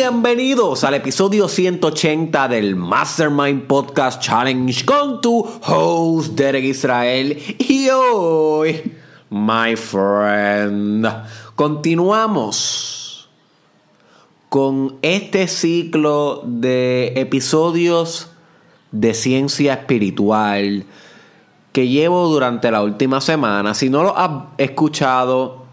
Bienvenidos 0.00 0.84
al 0.84 0.94
episodio 0.94 1.48
180 1.48 2.46
del 2.46 2.76
Mastermind 2.76 3.66
Podcast 3.66 4.22
Challenge 4.22 4.84
con 4.84 5.20
tu 5.20 5.44
host 5.66 6.34
Derek 6.34 6.62
Israel. 6.66 7.36
Y 7.58 7.88
hoy, 7.90 8.92
my 9.30 9.74
friend, 9.74 11.04
continuamos 11.56 13.28
con 14.48 14.98
este 15.02 15.48
ciclo 15.48 16.44
de 16.46 17.14
episodios 17.16 18.30
de 18.92 19.14
ciencia 19.14 19.72
espiritual 19.72 20.84
que 21.72 21.88
llevo 21.88 22.28
durante 22.28 22.70
la 22.70 22.84
última 22.84 23.20
semana. 23.20 23.74
Si 23.74 23.90
no 23.90 24.04
lo 24.04 24.16
has 24.16 24.30
escuchado, 24.58 25.64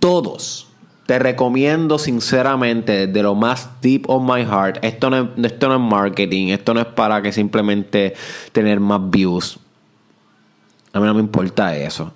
todos 0.00 0.73
te 1.06 1.18
recomiendo 1.18 1.98
sinceramente, 1.98 3.06
de 3.06 3.22
lo 3.22 3.34
más 3.34 3.68
deep 3.82 4.08
of 4.08 4.22
my 4.22 4.42
heart, 4.44 4.78
esto 4.82 5.10
no, 5.10 5.18
es, 5.36 5.52
esto 5.52 5.68
no 5.68 5.74
es 5.74 5.80
marketing, 5.80 6.48
esto 6.48 6.72
no 6.72 6.80
es 6.80 6.86
para 6.86 7.20
que 7.20 7.32
simplemente 7.32 8.14
tener 8.52 8.80
más 8.80 9.10
views. 9.10 9.58
A 10.92 11.00
mí 11.00 11.06
no 11.06 11.14
me 11.14 11.20
importa 11.20 11.76
eso. 11.76 12.12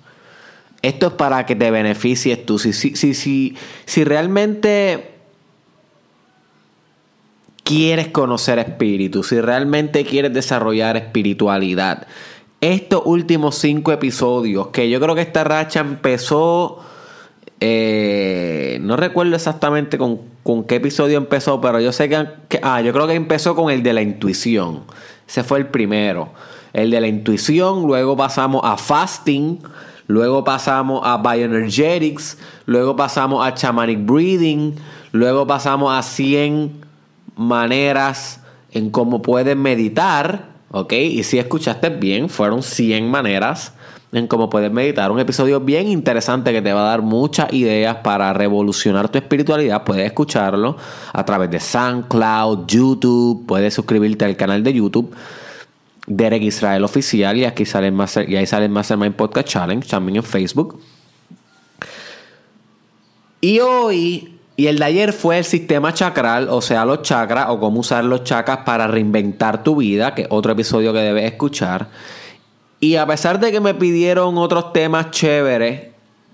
Esto 0.81 1.09
es 1.09 1.13
para 1.15 1.45
que 1.45 1.57
te 1.57 1.71
beneficies 1.71 2.47
tú. 2.47 2.59
Si, 2.59 2.73
si, 2.73 2.95
si, 2.97 3.13
si, 3.13 3.57
si 3.85 4.05
realmente 4.05 5.17
quieres 7.65 8.09
conocer 8.09 8.59
espíritu, 8.59 9.23
si 9.23 9.41
realmente 9.41 10.05
quieres 10.05 10.33
desarrollar 10.33 10.97
espiritualidad, 10.97 12.07
estos 12.61 13.03
últimos 13.05 13.57
cinco 13.57 13.93
episodios, 13.93 14.69
que 14.69 14.89
yo 14.89 14.99
creo 15.01 15.15
que 15.15 15.21
esta 15.21 15.45
racha 15.45 15.81
empezó 15.81 16.81
eh, 17.61 18.79
no 18.83 18.97
recuerdo 18.97 19.35
exactamente 19.35 19.99
con, 19.99 20.21
qué 20.67 20.77
episodio 20.77 21.19
empezó, 21.19 21.61
pero 21.61 21.81
yo 21.81 21.93
sé 21.93 22.09
que, 22.09 22.61
Ah, 22.63 22.81
yo 22.81 22.93
creo 22.93 23.07
que 23.07 23.15
empezó 23.15 23.55
con 23.55 23.71
el 23.71 23.83
de 23.83 23.93
la 23.93 24.03
intuición. 24.03 24.85
Ese 25.29 25.43
fue 25.43 25.59
el 25.59 25.67
primero. 25.67 26.31
El 26.73 26.91
de 26.91 27.01
la 27.01 27.09
intuición, 27.09 27.87
luego 27.87 28.17
pasamos 28.17 28.63
a 28.65 28.77
fasting, 28.77 29.59
luego 30.07 30.45
pasamos 30.45 31.03
a 31.05 31.17
bioenergetics, 31.19 32.39
luego 32.67 32.95
pasamos 32.95 33.47
a 33.47 33.55
shamanic 33.57 34.05
breathing, 34.05 34.77
luego 35.13 35.47
pasamos 35.47 35.93
a 35.93 36.03
100 36.03 36.73
maneras 37.37 38.41
en 38.71 38.91
cómo 38.91 39.23
puedes 39.23 39.57
meditar, 39.57 40.47
¿ok? 40.71 40.93
Y 40.93 41.23
si 41.25 41.39
escuchaste 41.39 41.89
bien, 41.89 42.29
fueron 42.29 42.63
100 42.63 43.11
maneras 43.11 43.73
en 44.13 44.27
cómo 44.27 44.49
puedes 44.49 44.71
meditar. 44.71 45.11
Un 45.11 45.21
episodio 45.21 45.61
bien 45.61 45.89
interesante 45.89 46.53
que 46.53 46.63
te 46.63 46.73
va 46.73 46.83
a 46.83 46.91
dar 46.91 47.03
muchas 47.03 47.53
ideas 47.53 47.97
para 47.97 48.33
revolucionar 48.33 49.09
tu 49.09 49.19
espiritualidad. 49.19 49.85
Puedes 49.85 50.07
escucharlo 50.07 50.77
a 51.13 51.25
través 51.25 51.51
de 51.51 51.61
SoundCloud, 51.61 52.67
YouTube. 52.67 53.47
Puedes 53.47 53.75
suscribirte 53.75 54.25
al 54.25 54.37
canal 54.37 54.63
de 54.63 54.73
YouTube. 54.73 55.15
Derek 56.07 56.43
Israel 56.43 56.85
Oficial 56.85 57.37
y 57.37 57.45
aquí 57.45 57.67
sale 57.67 57.89
el 57.89 57.95
y 58.29 58.37
ahí 58.37 58.47
sale 58.47 58.65
el 58.65 58.71
Mastermind 58.71 59.15
Podcast 59.15 59.49
Challenge 59.49 59.87
también 59.87 60.17
en 60.17 60.23
Facebook. 60.23 60.81
Y 63.41 63.61
hoy 63.61 64.39
y 64.59 64.67
el 64.67 64.81
de 64.81 64.85
ayer 64.87 65.13
fue 65.13 65.39
el 65.39 65.45
sistema 65.45 65.95
chakral, 65.95 66.49
o 66.51 66.61
sea, 66.61 66.85
los 66.85 67.03
chakras 67.03 67.47
o 67.51 67.61
cómo 67.61 67.79
usar 67.79 68.05
los 68.05 68.25
chakras 68.25 68.59
para 68.67 68.89
reinventar 68.89 69.63
tu 69.63 69.77
vida, 69.77 70.17
que 70.17 70.23
es 70.23 70.29
otro 70.31 70.51
episodio 70.51 70.93
que 70.93 70.99
debes 70.99 71.27
escuchar. 71.27 71.87
Y 72.81 72.97
a 72.97 73.07
pesar 73.07 73.41
de 73.41 73.51
que 73.51 73.61
me 73.61 73.75
pidieron 73.75 74.39
otros 74.39 74.73
temas 74.73 75.11
chéveres 75.11 75.89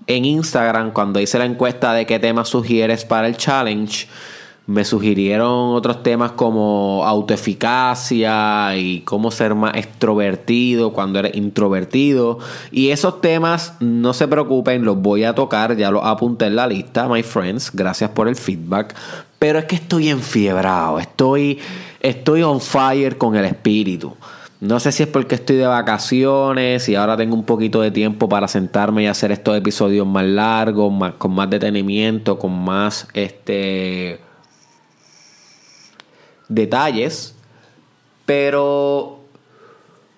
en 0.07 0.25
Instagram 0.25 0.91
cuando 0.91 1.19
hice 1.19 1.39
la 1.39 1.45
encuesta 1.45 1.93
de 1.93 2.05
qué 2.05 2.19
temas 2.19 2.49
sugieres 2.49 3.03
para 3.03 3.27
el 3.27 3.35
challenge, 3.35 4.07
me 4.67 4.83
sugirieron 4.83 5.75
otros 5.75 6.01
temas 6.01 6.31
como 6.31 7.03
autoeficacia 7.05 8.75
y 8.77 9.01
cómo 9.01 9.29
ser 9.29 9.53
más 9.53 9.75
extrovertido 9.75 10.91
cuando 10.91 11.19
eres 11.19 11.35
introvertido. 11.35 12.39
Y 12.71 12.89
esos 12.89 13.21
temas, 13.21 13.73
no 13.79 14.13
se 14.13 14.27
preocupen, 14.27 14.83
los 14.83 14.97
voy 14.97 15.23
a 15.23 15.35
tocar, 15.35 15.77
ya 15.77 15.91
los 15.91 16.03
apunté 16.03 16.45
en 16.45 16.55
la 16.55 16.65
lista, 16.65 17.07
my 17.07 17.21
friends. 17.21 17.71
Gracias 17.73 18.09
por 18.11 18.27
el 18.27 18.35
feedback. 18.35 18.95
Pero 19.37 19.59
es 19.59 19.65
que 19.65 19.75
estoy 19.75 20.09
enfiebrado, 20.09 20.99
estoy, 20.99 21.59
estoy 21.99 22.41
on 22.41 22.59
fire 22.59 23.17
con 23.19 23.35
el 23.35 23.45
espíritu. 23.45 24.15
No 24.61 24.79
sé 24.79 24.91
si 24.91 25.03
es 25.03 25.09
porque 25.09 25.35
estoy 25.35 25.57
de 25.57 25.67
vacaciones 25.67 26.87
y 26.87 26.95
ahora 26.95 27.17
tengo 27.17 27.35
un 27.35 27.45
poquito 27.45 27.81
de 27.81 27.91
tiempo 27.91 28.29
para 28.29 28.47
sentarme 28.47 29.03
y 29.03 29.07
hacer 29.07 29.31
estos 29.31 29.57
episodios 29.57 30.07
más 30.07 30.25
largos, 30.25 30.93
más, 30.93 31.15
con 31.15 31.33
más 31.33 31.49
detenimiento, 31.49 32.39
con 32.39 32.63
más 32.63 33.07
este 33.13 34.19
detalles. 36.47 37.35
Pero 38.25 39.19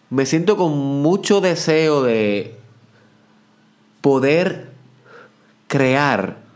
me 0.09 0.25
siento 0.25 0.55
con 0.55 0.77
mucho 1.01 1.41
deseo 1.41 2.03
de 2.03 2.57
poder 4.01 4.69
crear 5.67 6.46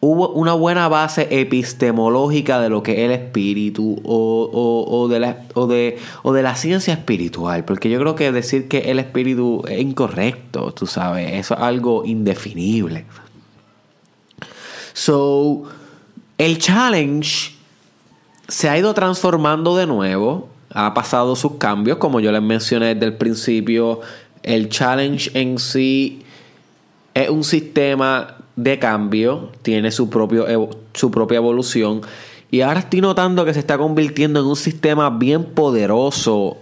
hubo 0.00 0.30
una 0.30 0.54
buena 0.54 0.88
base 0.88 1.28
epistemológica 1.30 2.58
de 2.58 2.70
lo 2.70 2.82
que 2.82 2.92
es 2.92 2.98
el 3.00 3.12
espíritu 3.12 4.00
o, 4.02 5.08
de 5.10 5.20
la, 5.20 5.44
o, 5.54 5.66
de, 5.66 5.98
o 6.22 6.32
de 6.32 6.42
la 6.42 6.56
ciencia 6.56 6.94
espiritual, 6.94 7.64
porque 7.64 7.90
yo 7.90 8.00
creo 8.00 8.14
que 8.14 8.32
decir 8.32 8.68
que 8.68 8.90
el 8.90 8.98
espíritu 8.98 9.62
es 9.68 9.80
incorrecto, 9.80 10.72
tú 10.72 10.86
sabes, 10.86 11.34
eso 11.34 11.54
es 11.54 11.60
algo 11.60 12.04
indefinible. 12.06 13.04
So, 14.94 15.64
el 16.38 16.58
challenge 16.58 17.54
se 18.48 18.68
ha 18.68 18.78
ido 18.78 18.94
transformando 18.94 19.76
de 19.76 19.86
nuevo, 19.86 20.48
ha 20.72 20.94
pasado 20.94 21.36
sus 21.36 21.52
cambios, 21.52 21.98
como 21.98 22.20
yo 22.20 22.32
les 22.32 22.42
mencioné 22.42 22.94
desde 22.94 23.06
el 23.06 23.16
principio, 23.16 24.00
el 24.42 24.70
challenge 24.70 25.30
en 25.34 25.58
sí 25.58 26.22
es 27.12 27.28
un 27.28 27.44
sistema 27.44 28.39
de 28.62 28.78
cambio, 28.78 29.50
tiene 29.62 29.90
su, 29.90 30.10
propio, 30.10 30.68
su 30.92 31.10
propia 31.10 31.36
evolución. 31.36 32.02
Y 32.50 32.60
ahora 32.60 32.80
estoy 32.80 33.00
notando 33.00 33.44
que 33.44 33.54
se 33.54 33.60
está 33.60 33.78
convirtiendo 33.78 34.40
en 34.40 34.46
un 34.46 34.56
sistema 34.56 35.08
bien 35.10 35.44
poderoso 35.44 36.58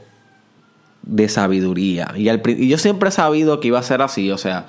de 1.03 1.28
sabiduría. 1.28 2.12
Y, 2.16 2.28
y, 2.28 2.69
yo 2.69 2.78
siempre 2.78 3.09
he 3.09 3.12
sabido 3.12 3.59
que 3.59 3.69
iba 3.69 3.78
a 3.78 3.82
ser 3.82 4.03
así. 4.03 4.31
O 4.31 4.38
sea, 4.38 4.66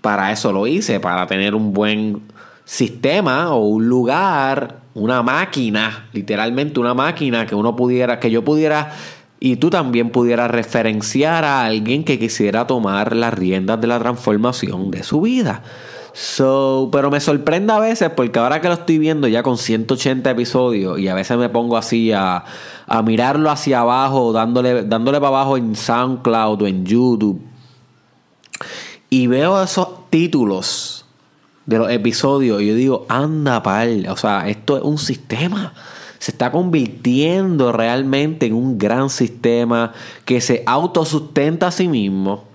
para 0.00 0.32
eso 0.32 0.52
lo 0.52 0.66
hice, 0.66 0.98
para 0.98 1.26
tener 1.26 1.54
un 1.54 1.72
buen 1.72 2.22
sistema 2.64 3.54
o 3.54 3.66
un 3.66 3.88
lugar, 3.88 4.80
una 4.94 5.22
máquina, 5.22 6.08
literalmente 6.12 6.80
una 6.80 6.94
máquina 6.94 7.46
que 7.46 7.54
uno 7.54 7.76
pudiera, 7.76 8.18
que 8.18 8.30
yo 8.30 8.42
pudiera 8.42 8.92
y 9.38 9.56
tú 9.56 9.70
también 9.70 10.10
pudieras 10.10 10.50
referenciar 10.50 11.44
a 11.44 11.66
alguien 11.66 12.02
que 12.04 12.18
quisiera 12.18 12.66
tomar 12.66 13.14
las 13.14 13.34
riendas 13.34 13.80
de 13.80 13.86
la 13.86 13.98
transformación 13.98 14.90
de 14.90 15.02
su 15.02 15.20
vida. 15.20 15.62
So, 16.18 16.88
pero 16.90 17.10
me 17.10 17.20
sorprende 17.20 17.74
a 17.74 17.78
veces 17.78 18.08
porque 18.08 18.38
ahora 18.38 18.62
que 18.62 18.68
lo 18.68 18.74
estoy 18.74 18.96
viendo 18.96 19.28
ya 19.28 19.42
con 19.42 19.58
180 19.58 20.30
episodios 20.30 20.98
y 20.98 21.08
a 21.08 21.14
veces 21.14 21.36
me 21.36 21.50
pongo 21.50 21.76
así 21.76 22.10
a, 22.10 22.42
a 22.86 23.02
mirarlo 23.02 23.50
hacia 23.50 23.80
abajo, 23.80 24.32
dándole, 24.32 24.84
dándole 24.84 25.18
para 25.18 25.28
abajo 25.28 25.58
en 25.58 25.76
SoundCloud 25.76 26.62
o 26.62 26.66
en 26.66 26.86
YouTube. 26.86 27.42
Y 29.10 29.26
veo 29.26 29.62
esos 29.62 30.08
títulos 30.08 31.04
de 31.66 31.76
los 31.76 31.90
episodios 31.90 32.62
y 32.62 32.68
yo 32.68 32.74
digo, 32.74 33.06
anda 33.10 33.62
pal, 33.62 34.06
o 34.08 34.16
sea, 34.16 34.48
esto 34.48 34.78
es 34.78 34.84
un 34.84 34.96
sistema. 34.96 35.74
Se 36.18 36.30
está 36.30 36.50
convirtiendo 36.50 37.72
realmente 37.72 38.46
en 38.46 38.54
un 38.54 38.78
gran 38.78 39.10
sistema 39.10 39.92
que 40.24 40.40
se 40.40 40.62
autosustenta 40.64 41.66
a 41.66 41.72
sí 41.72 41.88
mismo 41.88 42.45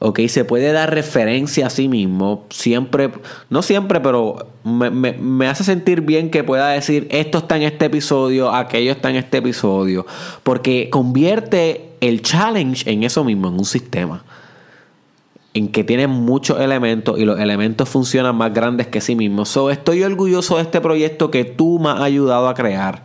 ¿ok? 0.00 0.20
Se 0.28 0.44
puede 0.44 0.72
dar 0.72 0.92
referencia 0.92 1.66
a 1.66 1.70
sí 1.70 1.86
mismo, 1.86 2.46
siempre, 2.50 3.10
no 3.50 3.62
siempre, 3.62 4.00
pero 4.00 4.48
me, 4.64 5.46
hace 5.46 5.62
sentir 5.62 6.00
bien 6.00 6.30
que 6.30 6.42
pueda 6.42 6.70
decir 6.70 7.06
esto 7.10 7.38
está 7.38 7.56
en 7.56 7.62
este 7.62 7.84
episodio, 7.84 8.52
aquello 8.52 8.92
está 8.92 9.10
en 9.10 9.16
este 9.16 9.38
episodio, 9.38 10.06
porque 10.42 10.90
convierte 10.90 11.90
el 12.00 12.22
challenge 12.22 12.90
en 12.90 13.04
eso 13.04 13.24
mismo, 13.24 13.48
en 13.48 13.54
un 13.54 13.64
sistema, 13.66 14.24
en 15.52 15.68
que 15.68 15.84
tiene 15.84 16.06
muchos 16.06 16.60
elementos 16.60 17.18
y 17.18 17.24
los 17.26 17.38
elementos 17.38 17.88
funcionan 17.88 18.36
más 18.36 18.54
grandes 18.54 18.86
que 18.86 19.02
sí 19.02 19.14
mismos. 19.14 19.50
So, 19.50 19.70
estoy 19.70 20.02
orgulloso 20.02 20.56
de 20.56 20.62
este 20.62 20.80
proyecto 20.80 21.30
que 21.30 21.44
tú 21.44 21.78
me 21.78 21.90
has 21.90 22.00
ayudado 22.00 22.48
a 22.48 22.54
crear 22.54 23.04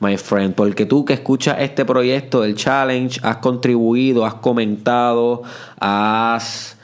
my 0.00 0.16
friend, 0.16 0.54
porque 0.54 0.86
tú 0.86 1.04
que 1.04 1.12
escuchas 1.12 1.56
este 1.60 1.84
proyecto 1.84 2.40
del 2.40 2.56
challenge, 2.56 3.20
has 3.22 3.36
contribuido, 3.36 4.24
has 4.24 4.34
comentado, 4.34 5.42
has 5.78 6.76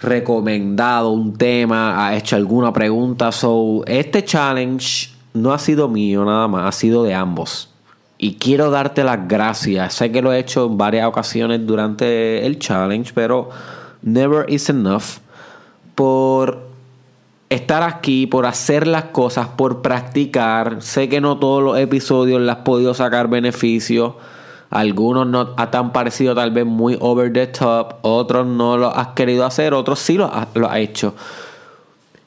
recomendado 0.00 1.10
un 1.10 1.36
tema, 1.36 2.06
has 2.06 2.18
hecho 2.18 2.36
alguna 2.36 2.72
pregunta. 2.72 3.32
So, 3.32 3.82
este 3.86 4.24
challenge 4.24 5.10
no 5.34 5.52
ha 5.52 5.58
sido 5.58 5.88
mío 5.88 6.24
nada 6.24 6.46
más, 6.46 6.68
ha 6.68 6.72
sido 6.72 7.02
de 7.02 7.14
ambos. 7.14 7.70
Y 8.18 8.34
quiero 8.34 8.70
darte 8.70 9.04
las 9.04 9.26
gracias. 9.28 9.94
Sé 9.94 10.10
que 10.10 10.22
lo 10.22 10.32
he 10.32 10.40
hecho 10.40 10.66
en 10.66 10.76
varias 10.76 11.06
ocasiones 11.06 11.66
durante 11.66 12.44
el 12.44 12.58
challenge, 12.58 13.12
pero 13.14 13.48
never 14.02 14.44
is 14.50 14.68
enough 14.68 15.20
por 15.94 16.67
estar 17.50 17.82
aquí, 17.82 18.26
por 18.26 18.46
hacer 18.46 18.86
las 18.86 19.04
cosas, 19.04 19.48
por 19.48 19.82
practicar. 19.82 20.82
Sé 20.82 21.08
que 21.08 21.20
no 21.20 21.38
todos 21.38 21.62
los 21.62 21.78
episodios 21.78 22.40
le 22.40 22.50
has 22.50 22.58
podido 22.58 22.94
sacar 22.94 23.28
beneficio. 23.28 24.16
Algunos 24.70 25.26
no 25.26 25.54
te 25.54 25.76
han 25.76 25.92
parecido 25.92 26.34
tal 26.34 26.50
vez 26.50 26.66
muy 26.66 26.98
over 27.00 27.32
the 27.32 27.46
top, 27.46 27.96
otros 28.02 28.46
no 28.46 28.76
lo 28.76 28.94
has 28.94 29.08
querido 29.08 29.46
hacer, 29.46 29.72
otros 29.72 29.98
sí 29.98 30.18
lo 30.18 30.26
has, 30.26 30.48
lo 30.54 30.68
has 30.68 30.78
hecho. 30.78 31.14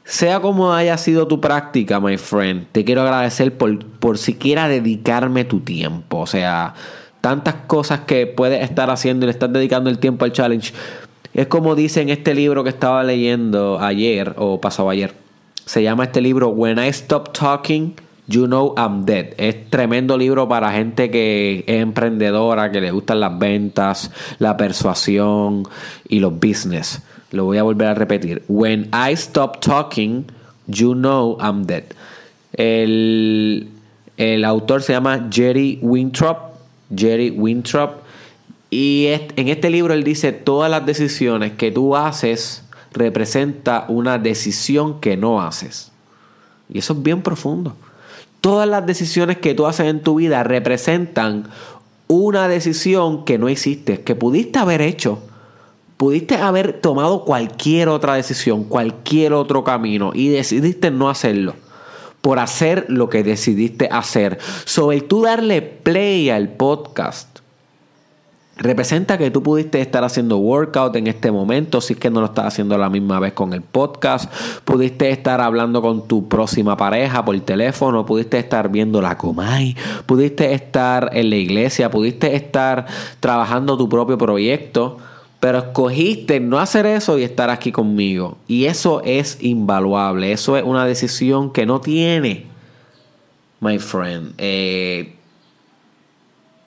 Sea 0.03 0.39
como 0.39 0.73
haya 0.73 0.97
sido 0.97 1.27
tu 1.27 1.39
práctica, 1.39 1.99
my 1.99 2.17
friend, 2.17 2.65
te 2.71 2.83
quiero 2.83 3.03
agradecer 3.03 3.55
por, 3.57 3.85
por 3.85 4.17
siquiera 4.17 4.67
dedicarme 4.67 5.45
tu 5.45 5.59
tiempo. 5.59 6.17
O 6.17 6.25
sea, 6.25 6.73
tantas 7.21 7.53
cosas 7.67 8.01
que 8.01 8.25
puedes 8.25 8.63
estar 8.63 8.89
haciendo 8.89 9.25
y 9.25 9.27
le 9.27 9.31
estás 9.31 9.53
dedicando 9.53 9.91
el 9.91 9.99
tiempo 9.99 10.25
al 10.25 10.31
challenge. 10.31 10.73
Es 11.33 11.47
como 11.47 11.75
dice 11.75 12.01
en 12.01 12.09
este 12.09 12.33
libro 12.33 12.63
que 12.63 12.69
estaba 12.69 13.03
leyendo 13.03 13.79
ayer 13.79 14.33
o 14.37 14.59
pasado 14.59 14.89
ayer. 14.89 15.13
Se 15.65 15.81
llama 15.81 16.03
este 16.05 16.19
libro 16.19 16.49
When 16.49 16.77
I 16.77 16.89
Stop 16.89 17.31
Talking, 17.31 17.95
You 18.27 18.47
Know 18.47 18.75
I'm 18.77 19.05
Dead. 19.05 19.27
Es 19.37 19.69
tremendo 19.69 20.17
libro 20.17 20.49
para 20.49 20.71
gente 20.73 21.09
que 21.09 21.63
es 21.65 21.81
emprendedora, 21.81 22.69
que 22.71 22.81
le 22.81 22.91
gustan 22.91 23.21
las 23.21 23.39
ventas, 23.39 24.11
la 24.39 24.57
persuasión 24.57 25.63
y 26.09 26.19
los 26.19 26.33
business. 26.33 27.01
Lo 27.31 27.45
voy 27.45 27.59
a 27.59 27.63
volver 27.63 27.87
a 27.87 27.93
repetir. 27.93 28.43
When 28.49 28.89
I 28.93 29.13
Stop 29.13 29.61
Talking, 29.61 30.25
You 30.67 30.93
Know 30.95 31.37
I'm 31.39 31.63
Dead. 31.63 31.83
El, 32.51 33.69
el 34.17 34.43
autor 34.43 34.81
se 34.81 34.91
llama 34.91 35.29
Jerry 35.31 35.79
Winthrop. 35.81 36.51
Jerry 36.93 37.29
Winthrop 37.29 38.00
y 38.73 39.07
en 39.35 39.49
este 39.49 39.69
libro 39.69 39.93
él 39.93 40.05
dice, 40.05 40.31
todas 40.31 40.71
las 40.71 40.85
decisiones 40.85 41.51
que 41.51 41.71
tú 41.71 41.97
haces 41.97 42.63
representa 42.93 43.85
una 43.89 44.17
decisión 44.17 45.01
que 45.01 45.17
no 45.17 45.41
haces. 45.41 45.91
Y 46.69 46.79
eso 46.79 46.93
es 46.93 47.03
bien 47.03 47.21
profundo. 47.21 47.75
Todas 48.39 48.69
las 48.69 48.85
decisiones 48.85 49.37
que 49.39 49.53
tú 49.53 49.67
haces 49.67 49.87
en 49.87 50.01
tu 50.01 50.15
vida 50.15 50.43
representan 50.43 51.49
una 52.07 52.47
decisión 52.47 53.25
que 53.25 53.37
no 53.37 53.49
hiciste, 53.49 54.01
que 54.01 54.15
pudiste 54.15 54.57
haber 54.57 54.81
hecho. 54.81 55.21
Pudiste 55.97 56.35
haber 56.37 56.79
tomado 56.79 57.25
cualquier 57.25 57.89
otra 57.89 58.15
decisión, 58.15 58.63
cualquier 58.63 59.33
otro 59.33 59.65
camino 59.65 60.11
y 60.15 60.29
decidiste 60.29 60.91
no 60.91 61.09
hacerlo 61.09 61.55
por 62.21 62.39
hacer 62.39 62.85
lo 62.87 63.09
que 63.09 63.23
decidiste 63.23 63.89
hacer. 63.91 64.39
Sobre 64.65 65.01
tú 65.01 65.23
darle 65.23 65.61
play 65.61 66.29
al 66.29 66.53
podcast 66.53 67.30
representa 68.61 69.17
que 69.17 69.31
tú 69.31 69.41
pudiste 69.41 69.81
estar 69.81 70.03
haciendo 70.03 70.37
workout 70.37 70.95
en 70.95 71.07
este 71.07 71.31
momento, 71.31 71.81
si 71.81 71.93
es 71.93 71.99
que 71.99 72.09
no 72.09 72.19
lo 72.19 72.27
estás 72.27 72.45
haciendo 72.45 72.77
la 72.77 72.89
misma 72.89 73.19
vez 73.19 73.33
con 73.33 73.53
el 73.53 73.61
podcast, 73.61 74.31
pudiste 74.63 75.09
estar 75.09 75.41
hablando 75.41 75.81
con 75.81 76.07
tu 76.07 76.27
próxima 76.27 76.77
pareja 76.77 77.25
por 77.25 77.39
teléfono, 77.41 78.05
pudiste 78.05 78.37
estar 78.37 78.69
viendo 78.69 79.01
la 79.01 79.17
Comay, 79.17 79.75
pudiste 80.05 80.53
estar 80.53 81.09
en 81.13 81.29
la 81.29 81.35
iglesia, 81.37 81.89
pudiste 81.89 82.35
estar 82.35 82.85
trabajando 83.19 83.77
tu 83.77 83.89
propio 83.89 84.17
proyecto, 84.17 84.97
pero 85.39 85.57
escogiste 85.57 86.39
no 86.39 86.59
hacer 86.59 86.85
eso 86.85 87.17
y 87.17 87.23
estar 87.23 87.49
aquí 87.49 87.71
conmigo. 87.71 88.37
Y 88.47 88.65
eso 88.65 89.01
es 89.03 89.39
invaluable, 89.41 90.31
eso 90.31 90.55
es 90.55 90.63
una 90.63 90.85
decisión 90.85 91.51
que 91.51 91.65
no 91.65 91.81
tiene, 91.81 92.45
my 93.59 93.79
friend. 93.79 94.33
Eh, 94.37 95.15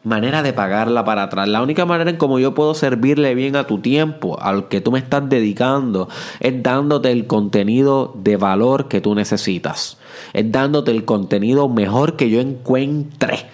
manera 0.04 0.42
de 0.42 0.52
pagarla 0.52 1.04
para 1.04 1.24
atrás. 1.24 1.48
La 1.48 1.62
única 1.62 1.84
manera 1.86 2.10
en 2.10 2.16
cómo 2.16 2.38
yo 2.38 2.54
puedo 2.54 2.74
servirle 2.74 3.34
bien 3.34 3.56
a 3.56 3.66
tu 3.66 3.78
tiempo, 3.78 4.38
al 4.40 4.68
que 4.68 4.80
tú 4.80 4.92
me 4.92 4.98
estás 4.98 5.28
dedicando, 5.28 6.08
es 6.40 6.62
dándote 6.62 7.10
el 7.10 7.26
contenido 7.26 8.14
de 8.16 8.36
valor 8.36 8.88
que 8.88 9.00
tú 9.00 9.14
necesitas. 9.14 9.98
Es 10.32 10.50
dándote 10.52 10.90
el 10.90 11.04
contenido 11.04 11.68
mejor 11.68 12.16
que 12.16 12.30
yo 12.30 12.40
encuentre 12.40 13.46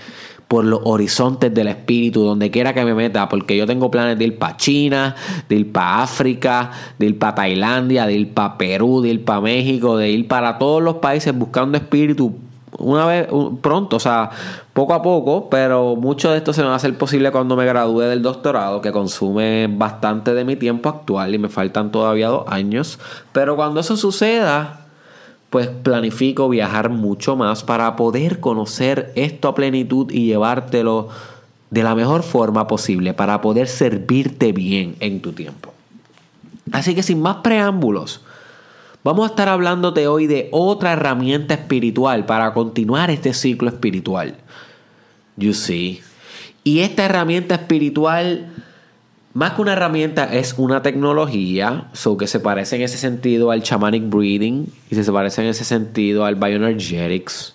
por 0.49 0.65
los 0.65 0.81
horizontes 0.83 1.55
del 1.55 1.69
espíritu, 1.69 2.25
donde 2.25 2.51
quiera 2.51 2.75
que 2.75 2.85
me 2.85 2.93
meta, 2.93 3.29
porque 3.29 3.57
yo 3.57 3.69
tengo 3.69 3.89
planes 3.89 4.19
de 4.19 4.25
ir 4.25 4.37
para 4.37 4.57
China, 4.57 5.15
de 5.49 5.55
ir 5.55 5.71
para 5.71 6.03
África, 6.03 6.73
de 6.99 7.07
ir 7.07 7.19
para 7.21 7.37
Tailandia, 7.37 8.05
de 8.05 8.15
ir 8.15 8.35
para 8.35 8.59
Perú, 8.59 9.01
de 9.01 9.11
ir 9.11 9.25
para 9.25 9.41
México, 9.41 9.97
de 9.97 10.11
ir 10.11 10.27
para 10.27 10.59
todos 10.59 10.83
los 10.83 10.97
países 10.97 11.33
buscando 11.33 11.79
espíritu 11.79 12.50
una 12.81 13.07
vez 13.07 13.29
pronto, 13.61 13.97
o 13.97 14.01
sea, 14.01 14.31
poco 14.73 14.95
a 14.95 15.03
poco, 15.03 15.49
pero 15.49 15.97
mucho 15.97 16.31
de 16.31 16.39
esto 16.39 16.53
se 16.53 16.63
me 16.63 16.69
va 16.69 16.75
a 16.75 16.77
hacer 16.77 16.97
posible 16.97 17.31
cuando 17.31 17.57
me 17.57 17.67
gradúe 17.67 18.01
del 18.01 18.23
doctorado, 18.23 18.81
que 18.81 18.93
consume 18.93 19.69
bastante 19.69 20.35
de 20.35 20.45
mi 20.45 20.57
tiempo 20.57 20.89
actual 20.89 21.35
y 21.35 21.39
me 21.39 21.49
faltan 21.49 21.93
todavía 21.93 22.29
dos 22.29 22.45
años. 22.49 22.99
Pero 23.33 23.57
cuando 23.57 23.81
eso 23.81 23.97
suceda, 23.97 24.87
pues 25.51 25.69
planifico 25.69 26.49
viajar 26.49 26.91
mucho 26.91 27.37
más 27.37 27.63
para 27.63 27.97
poder 27.97 28.41
conocer 28.41 29.13
esto 29.15 29.49
a 29.49 29.55
plenitud 29.55 30.11
y 30.11 30.27
llevártelo 30.27 31.09
de 31.71 31.83
la 31.83 31.95
mejor 31.95 32.23
forma 32.23 32.67
posible, 32.67 33.15
para 33.15 33.41
poder 33.41 33.69
servirte 33.69 34.53
bien 34.53 34.97
en 35.01 35.21
tu 35.21 35.33
tiempo. 35.33 35.73
Así 36.73 36.95
que 36.95 37.03
sin 37.03 37.21
más 37.21 37.37
preámbulos, 37.37 38.23
Vamos 39.03 39.25
a 39.25 39.31
estar 39.31 39.49
hablándote 39.49 40.07
hoy 40.09 40.27
de 40.27 40.49
otra 40.53 40.93
herramienta 40.93 41.55
espiritual 41.55 42.27
para 42.27 42.53
continuar 42.53 43.11
este 43.11 43.33
ciclo 43.33 43.71
espiritual. 43.71 44.35
You 45.37 45.55
see. 45.55 46.03
Y 46.65 46.81
esta 46.81 47.07
herramienta 47.07 47.55
espiritual, 47.55 48.53
más 49.33 49.55
que 49.55 49.63
una 49.63 49.73
herramienta, 49.73 50.25
es 50.25 50.55
una 50.59 50.83
tecnología, 50.83 51.89
so 51.95 52.19
que 52.19 52.27
se 52.27 52.41
parece 52.41 52.77
en 52.77 52.83
ese 52.83 52.99
sentido 52.99 53.51
al 53.51 53.63
shamanic 53.63 54.07
breathing 54.11 54.71
y 54.91 54.95
se 54.95 55.11
parece 55.11 55.41
en 55.41 55.49
ese 55.49 55.65
sentido 55.65 56.27
al 56.27 56.35
bioenergetics. 56.35 57.55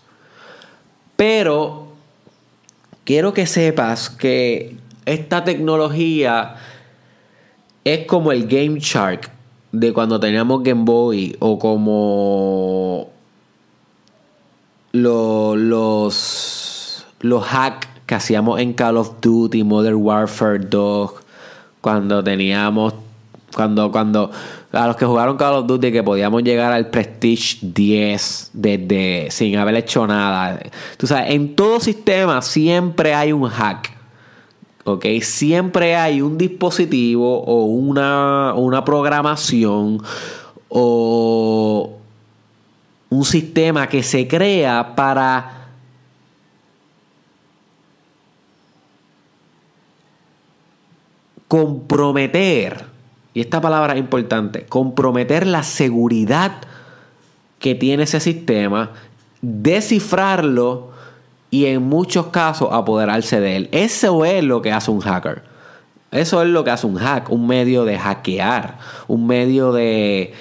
Pero 1.15 1.89
quiero 3.03 3.33
que 3.35 3.45
sepas 3.45 4.09
que 4.09 4.77
esta 5.05 5.43
tecnología 5.43 6.55
es 7.83 8.07
como 8.07 8.31
el 8.31 8.47
Game 8.47 8.79
Shark 8.79 9.34
de 9.79 9.91
cuando 9.93 10.19
teníamos 10.19 10.63
Game 10.63 10.83
Boy 10.85 11.35
o 11.39 11.59
como 11.59 13.09
los, 14.93 15.57
los, 15.57 17.05
los 17.19 17.43
hacks 17.53 17.87
que 18.05 18.15
hacíamos 18.15 18.59
en 18.59 18.73
Call 18.73 18.97
of 18.97 19.19
Duty, 19.21 19.63
Modern 19.63 19.97
Warfare 19.97 20.59
2, 20.59 21.11
cuando 21.81 22.23
teníamos, 22.23 22.93
cuando, 23.53 23.91
cuando, 23.91 24.31
a 24.71 24.87
los 24.87 24.95
que 24.95 25.05
jugaron 25.05 25.35
Call 25.35 25.55
of 25.55 25.67
Duty 25.67 25.91
que 25.91 26.03
podíamos 26.03 26.43
llegar 26.43 26.71
al 26.71 26.87
Prestige 26.87 27.57
10 27.61 28.51
desde 28.53 29.27
sin 29.29 29.57
haber 29.57 29.75
hecho 29.75 30.07
nada. 30.07 30.59
Tú 30.97 31.07
sabes, 31.07 31.31
en 31.31 31.55
todo 31.55 31.81
sistema 31.81 32.41
siempre 32.41 33.13
hay 33.13 33.33
un 33.33 33.49
hack. 33.49 33.94
¿Ok? 34.85 35.05
Siempre 35.21 35.95
hay 35.95 36.21
un 36.21 36.37
dispositivo 36.37 37.43
o 37.43 37.65
una, 37.65 38.53
una 38.53 38.85
programación 38.85 40.01
o 40.69 41.97
un 43.09 43.25
sistema 43.25 43.87
que 43.87 44.03
se 44.03 44.27
crea 44.27 44.95
para 44.95 45.69
comprometer, 51.47 52.85
y 53.33 53.41
esta 53.41 53.61
palabra 53.61 53.93
es 53.93 53.99
importante, 53.99 54.65
comprometer 54.65 55.47
la 55.47 55.63
seguridad 55.63 56.61
que 57.59 57.73
tiene 57.75 58.03
ese 58.03 58.19
sistema, 58.19 58.91
descifrarlo 59.41 60.94
y 61.55 61.67
en 61.67 61.83
muchos 61.83 62.27
casos 62.27 62.67
apoderarse 62.73 63.39
de 63.39 63.55
él. 63.55 63.69
Eso 63.71 64.25
es 64.25 64.43
lo 64.43 64.61
que 64.61 64.73
hace 64.73 64.91
un 64.91 64.99
hacker. 64.99 65.41
Eso 66.11 66.41
es 66.41 66.49
lo 66.49 66.65
que 66.65 66.71
hace 66.71 66.85
un 66.85 66.97
hack, 66.97 67.31
un 67.31 67.47
medio 67.47 67.85
de 67.85 67.97
hackear, 67.97 68.77
un 69.07 69.25
medio 69.25 69.71
de, 69.71 70.33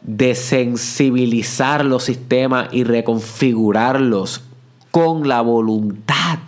de 0.00 0.34
sensibilizar 0.34 1.84
los 1.84 2.02
sistemas 2.02 2.70
y 2.72 2.82
reconfigurarlos 2.82 4.42
con 4.90 5.28
la 5.28 5.42
voluntad 5.42 6.40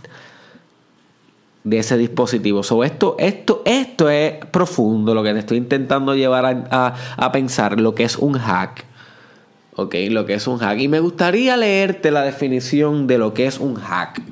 de 1.63 1.79
ese 1.79 1.97
dispositivo. 1.97 2.63
esto, 2.83 3.15
esto, 3.21 3.63
esto 3.65 4.11
es 4.11 4.45
profundo, 4.47 5.15
lo 5.15 5.23
que 5.23 5.39
estoy 5.39 5.59
intentando 5.59 6.17
llevar 6.17 6.67
a, 6.69 6.95
a 7.17 7.31
pensar, 7.31 7.79
lo 7.79 7.95
que 7.95 8.03
es 8.03 8.19
un 8.19 8.35
hack. 8.41 8.87
¿Ok? 9.77 9.95
Lo 10.11 10.27
que 10.27 10.35
es 10.35 10.47
un 10.47 10.59
hack. 10.59 10.79
Y 10.79 10.89
me 10.89 11.01
gustaría 11.01 11.57
leerte 11.57 12.11
la 12.11 12.23
definición 12.23 13.07
de 13.07 13.19
lo 13.19 13.35
que 13.35 13.47
es 13.47 13.59
un 13.59 13.75
hack. 13.77 14.23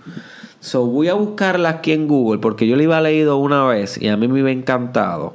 So, 0.60 0.86
voy 0.86 1.08
a 1.08 1.14
buscarla 1.14 1.70
aquí 1.70 1.92
en 1.92 2.06
Google 2.06 2.40
porque 2.40 2.66
yo 2.68 2.76
la 2.76 2.84
iba 2.84 3.00
leído 3.00 3.36
una 3.38 3.64
vez 3.66 4.00
y 4.00 4.08
a 4.08 4.16
mí 4.16 4.28
me 4.28 4.38
iba 4.38 4.50
encantado. 4.50 5.34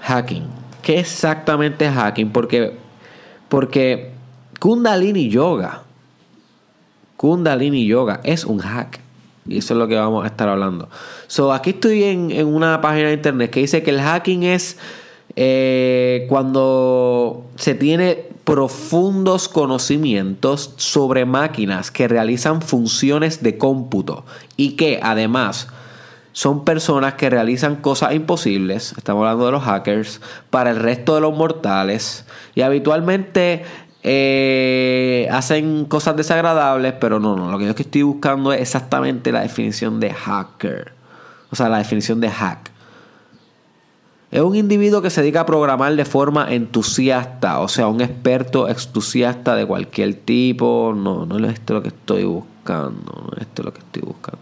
Hacking. 0.00 0.44
¿Qué 0.82 0.98
exactamente 0.98 1.86
es 1.86 1.92
hacking? 1.92 2.30
Porque, 2.30 2.76
porque 3.48 4.10
Kundalini 4.58 5.30
Yoga, 5.30 5.82
Kundalini 7.16 7.86
Yoga 7.86 8.20
es 8.24 8.44
un 8.44 8.58
hack. 8.58 9.00
Y 9.46 9.58
eso 9.58 9.74
es 9.74 9.78
lo 9.78 9.86
que 9.86 9.94
vamos 9.94 10.24
a 10.24 10.26
estar 10.26 10.48
hablando. 10.48 10.88
So, 11.26 11.52
aquí 11.52 11.70
estoy 11.70 12.02
en, 12.04 12.30
en 12.30 12.46
una 12.46 12.80
página 12.80 13.08
de 13.08 13.14
internet 13.14 13.50
que 13.50 13.60
dice 13.60 13.82
que 13.82 13.90
el 13.90 14.00
hacking 14.00 14.42
es 14.42 14.78
eh, 15.36 16.26
cuando 16.28 17.46
se 17.56 17.74
tiene 17.74 18.26
profundos 18.44 19.48
conocimientos 19.48 20.74
sobre 20.76 21.24
máquinas 21.24 21.90
que 21.90 22.08
realizan 22.08 22.60
funciones 22.60 23.42
de 23.42 23.56
cómputo 23.56 24.24
y 24.56 24.76
que 24.76 25.00
además 25.02 25.68
son 26.32 26.64
personas 26.64 27.14
que 27.14 27.30
realizan 27.30 27.76
cosas 27.76 28.12
imposibles, 28.12 28.92
estamos 28.98 29.22
hablando 29.22 29.46
de 29.46 29.52
los 29.52 29.62
hackers, 29.62 30.20
para 30.50 30.70
el 30.70 30.76
resto 30.76 31.14
de 31.14 31.20
los 31.20 31.34
mortales 31.34 32.26
y 32.54 32.62
habitualmente 32.62 33.64
eh, 34.02 35.26
hacen 35.32 35.86
cosas 35.86 36.16
desagradables, 36.16 36.92
pero 37.00 37.20
no, 37.20 37.36
no, 37.36 37.50
lo 37.50 37.58
que 37.58 37.64
yo 37.64 37.70
estoy 37.70 38.02
buscando 38.02 38.52
es 38.52 38.60
exactamente 38.60 39.32
la 39.32 39.40
definición 39.40 40.00
de 40.00 40.12
hacker, 40.12 40.92
o 41.50 41.56
sea, 41.56 41.68
la 41.68 41.78
definición 41.78 42.20
de 42.20 42.28
hack. 42.28 42.73
Es 44.34 44.40
un 44.40 44.56
individuo 44.56 45.00
que 45.00 45.10
se 45.10 45.20
dedica 45.20 45.42
a 45.42 45.46
programar 45.46 45.94
de 45.94 46.04
forma 46.04 46.52
entusiasta, 46.52 47.60
o 47.60 47.68
sea, 47.68 47.86
un 47.86 48.00
experto 48.00 48.68
entusiasta 48.68 49.54
de 49.54 49.64
cualquier 49.64 50.12
tipo. 50.14 50.92
No, 50.92 51.24
no 51.24 51.38
es 51.46 51.52
esto 51.52 51.74
lo 51.74 51.82
que 51.82 51.90
estoy 51.90 52.24
buscando, 52.24 53.28
no 53.30 53.36
es 53.36 53.42
esto 53.42 53.62
lo 53.62 53.72
que 53.72 53.78
estoy 53.78 54.02
buscando. 54.02 54.40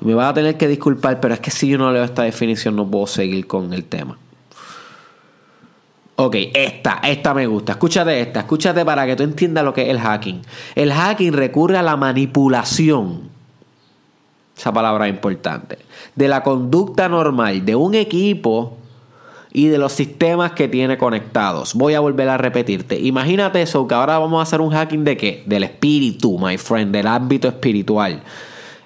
Me 0.00 0.12
va 0.14 0.28
a 0.28 0.34
tener 0.34 0.56
que 0.56 0.66
disculpar, 0.66 1.20
pero 1.20 1.34
es 1.34 1.38
que 1.38 1.52
si 1.52 1.68
yo 1.68 1.78
no 1.78 1.92
leo 1.92 2.02
esta 2.02 2.24
definición 2.24 2.74
no 2.74 2.90
puedo 2.90 3.06
seguir 3.06 3.46
con 3.46 3.72
el 3.72 3.84
tema. 3.84 4.18
Ok, 6.16 6.34
esta, 6.52 6.98
esta 7.04 7.32
me 7.32 7.46
gusta. 7.46 7.74
Escúchate 7.74 8.20
esta, 8.20 8.40
escúchate 8.40 8.84
para 8.84 9.06
que 9.06 9.14
tú 9.14 9.22
entiendas 9.22 9.64
lo 9.64 9.72
que 9.72 9.82
es 9.82 9.88
el 9.90 10.00
hacking. 10.00 10.42
El 10.74 10.92
hacking 10.92 11.32
recurre 11.32 11.78
a 11.78 11.82
la 11.84 11.96
manipulación 11.96 13.33
esa 14.56 14.72
palabra 14.72 15.08
importante, 15.08 15.78
de 16.14 16.28
la 16.28 16.42
conducta 16.42 17.08
normal 17.08 17.64
de 17.64 17.74
un 17.74 17.94
equipo 17.94 18.76
y 19.52 19.68
de 19.68 19.78
los 19.78 19.92
sistemas 19.92 20.52
que 20.52 20.68
tiene 20.68 20.98
conectados. 20.98 21.74
Voy 21.74 21.94
a 21.94 22.00
volver 22.00 22.28
a 22.28 22.36
repetirte. 22.36 22.98
Imagínate 22.98 23.62
eso, 23.62 23.86
que 23.86 23.94
ahora 23.94 24.18
vamos 24.18 24.40
a 24.40 24.42
hacer 24.42 24.60
un 24.60 24.70
hacking 24.70 25.04
de 25.04 25.16
qué? 25.16 25.44
Del 25.46 25.62
espíritu, 25.62 26.38
my 26.38 26.58
friend, 26.58 26.92
del 26.92 27.06
ámbito 27.06 27.48
espiritual. 27.48 28.22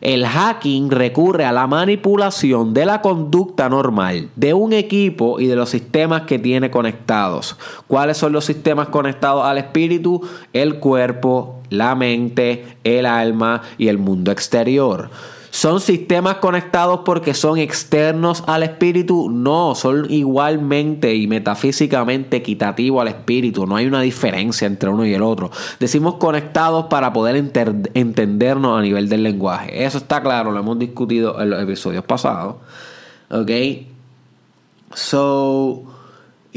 El 0.00 0.26
hacking 0.26 0.90
recurre 0.90 1.44
a 1.44 1.52
la 1.52 1.66
manipulación 1.66 2.72
de 2.72 2.86
la 2.86 3.00
conducta 3.00 3.68
normal 3.68 4.28
de 4.36 4.54
un 4.54 4.72
equipo 4.72 5.40
y 5.40 5.46
de 5.46 5.56
los 5.56 5.70
sistemas 5.70 6.22
que 6.22 6.38
tiene 6.38 6.70
conectados. 6.70 7.56
¿Cuáles 7.88 8.16
son 8.16 8.32
los 8.32 8.44
sistemas 8.44 8.88
conectados 8.88 9.44
al 9.44 9.58
espíritu? 9.58 10.20
El 10.52 10.78
cuerpo, 10.78 11.60
la 11.70 11.94
mente, 11.96 12.76
el 12.84 13.06
alma 13.06 13.62
y 13.76 13.88
el 13.88 13.98
mundo 13.98 14.30
exterior. 14.30 15.10
¿Son 15.50 15.80
sistemas 15.80 16.36
conectados 16.36 17.00
porque 17.04 17.34
son 17.34 17.58
externos 17.58 18.44
al 18.46 18.62
espíritu? 18.62 19.30
No, 19.30 19.74
son 19.74 20.06
igualmente 20.10 21.14
y 21.14 21.26
metafísicamente 21.26 22.36
equitativos 22.36 23.02
al 23.02 23.08
espíritu. 23.08 23.66
No 23.66 23.76
hay 23.76 23.86
una 23.86 24.00
diferencia 24.00 24.66
entre 24.66 24.90
uno 24.90 25.06
y 25.06 25.14
el 25.14 25.22
otro. 25.22 25.50
Decimos 25.80 26.14
conectados 26.14 26.86
para 26.86 27.12
poder 27.12 27.36
entendernos 27.36 28.78
a 28.78 28.82
nivel 28.82 29.08
del 29.08 29.22
lenguaje. 29.22 29.84
Eso 29.84 29.98
está 29.98 30.22
claro, 30.22 30.52
lo 30.52 30.60
hemos 30.60 30.78
discutido 30.78 31.40
en 31.40 31.50
los 31.50 31.62
episodios 31.62 32.04
pasados. 32.04 32.56
¿Ok? 33.30 33.50
So 34.94 35.97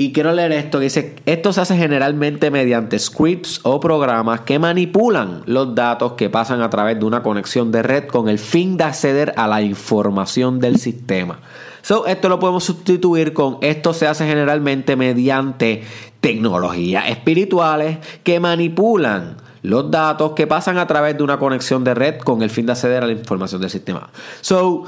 y 0.01 0.13
quiero 0.13 0.33
leer 0.33 0.51
esto 0.51 0.79
que 0.79 0.85
dice, 0.85 1.15
esto 1.27 1.53
se 1.53 1.61
hace 1.61 1.77
generalmente 1.77 2.49
mediante 2.49 2.97
scripts 2.97 3.59
o 3.61 3.79
programas 3.79 4.41
que 4.41 4.57
manipulan 4.57 5.43
los 5.45 5.75
datos 5.75 6.13
que 6.13 6.27
pasan 6.27 6.63
a 6.63 6.71
través 6.71 6.97
de 6.97 7.05
una 7.05 7.21
conexión 7.21 7.71
de 7.71 7.83
red 7.83 8.07
con 8.07 8.27
el 8.27 8.39
fin 8.39 8.77
de 8.77 8.85
acceder 8.85 9.31
a 9.37 9.47
la 9.47 9.61
información 9.61 10.59
del 10.59 10.79
sistema. 10.79 11.41
So, 11.83 12.07
esto 12.07 12.29
lo 12.29 12.39
podemos 12.39 12.63
sustituir 12.63 13.33
con 13.33 13.59
esto 13.61 13.93
se 13.93 14.07
hace 14.07 14.25
generalmente 14.25 14.95
mediante 14.95 15.83
tecnologías 16.19 17.07
espirituales 17.07 17.99
que 18.23 18.39
manipulan 18.39 19.37
los 19.61 19.91
datos 19.91 20.31
que 20.31 20.47
pasan 20.47 20.79
a 20.79 20.87
través 20.87 21.15
de 21.15 21.21
una 21.21 21.37
conexión 21.37 21.83
de 21.83 21.93
red 21.93 22.17
con 22.17 22.41
el 22.41 22.49
fin 22.49 22.65
de 22.65 22.71
acceder 22.71 23.03
a 23.03 23.05
la 23.05 23.13
información 23.13 23.61
del 23.61 23.69
sistema. 23.69 24.09
So, 24.41 24.85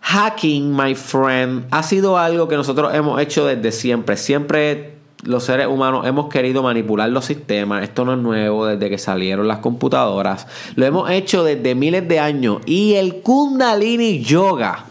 Hacking, 0.00 0.74
my 0.74 0.94
friend, 0.94 1.66
ha 1.70 1.82
sido 1.82 2.18
algo 2.18 2.48
que 2.48 2.56
nosotros 2.56 2.92
hemos 2.94 3.20
hecho 3.20 3.46
desde 3.46 3.70
siempre. 3.70 4.16
Siempre 4.16 4.94
los 5.22 5.44
seres 5.44 5.66
humanos 5.66 6.06
hemos 6.06 6.28
querido 6.28 6.62
manipular 6.62 7.08
los 7.10 7.24
sistemas. 7.24 7.82
Esto 7.82 8.04
no 8.04 8.14
es 8.14 8.18
nuevo 8.18 8.66
desde 8.66 8.88
que 8.88 8.98
salieron 8.98 9.46
las 9.46 9.58
computadoras. 9.58 10.46
Lo 10.74 10.86
hemos 10.86 11.10
hecho 11.10 11.44
desde 11.44 11.74
miles 11.74 12.08
de 12.08 12.18
años. 12.18 12.58
Y 12.66 12.94
el 12.94 13.20
Kundalini 13.22 14.22
Yoga. 14.22 14.86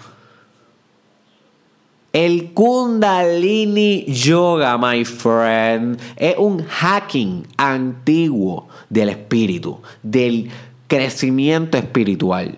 El 2.12 2.54
Kundalini 2.54 4.06
Yoga, 4.06 4.78
my 4.78 5.06
friend, 5.06 6.00
es 6.16 6.36
un 6.38 6.64
hacking 6.64 7.46
antiguo 7.58 8.68
del 8.90 9.10
espíritu, 9.10 9.80
del 10.02 10.50
crecimiento 10.88 11.78
espiritual. 11.78 12.58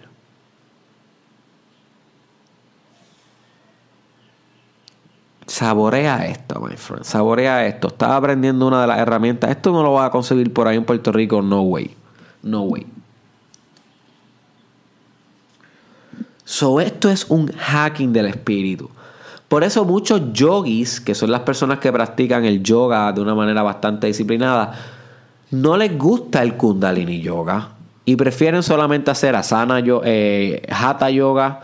Saborea 5.48 6.26
esto, 6.28 6.60
my 6.60 6.76
friend. 6.76 7.04
Saborea 7.04 7.66
esto. 7.66 7.88
Estás 7.88 8.12
aprendiendo 8.12 8.68
una 8.68 8.82
de 8.82 8.88
las 8.88 9.00
herramientas. 9.00 9.50
Esto 9.50 9.72
no 9.72 9.84
lo 9.84 9.94
vas 9.94 10.08
a 10.08 10.12
conseguir 10.12 10.54
por 10.54 10.68
ahí 10.68 10.78
en 10.78 10.86
Puerto 10.86 11.12
Rico. 11.12 11.42
No 11.42 11.62
way. 11.64 11.96
No 12.44 12.64
way. 12.64 12.86
So, 16.46 16.80
esto 16.82 17.10
es 17.10 17.26
un 17.30 17.52
hacking 17.52 18.12
del 18.14 18.28
espíritu. 18.28 18.90
Por 19.48 19.64
eso 19.64 19.84
muchos 19.84 20.32
yogis, 20.32 21.02
que 21.02 21.14
son 21.14 21.32
las 21.32 21.42
personas 21.42 21.80
que 21.80 21.92
practican 21.92 22.46
el 22.46 22.64
yoga 22.64 23.12
de 23.12 23.20
una 23.20 23.36
manera 23.36 23.62
bastante 23.64 24.08
disciplinada, 24.08 24.74
no 25.52 25.76
les 25.76 25.98
gusta 25.98 26.42
el 26.42 26.56
kundalini 26.56 27.22
yoga 27.22 27.70
y 28.06 28.16
prefieren 28.16 28.64
solamente 28.64 29.12
hacer 29.12 29.36
asana, 29.36 29.82
yo, 29.82 30.02
eh, 30.06 30.66
hatha 30.70 31.10
yoga 31.10 31.60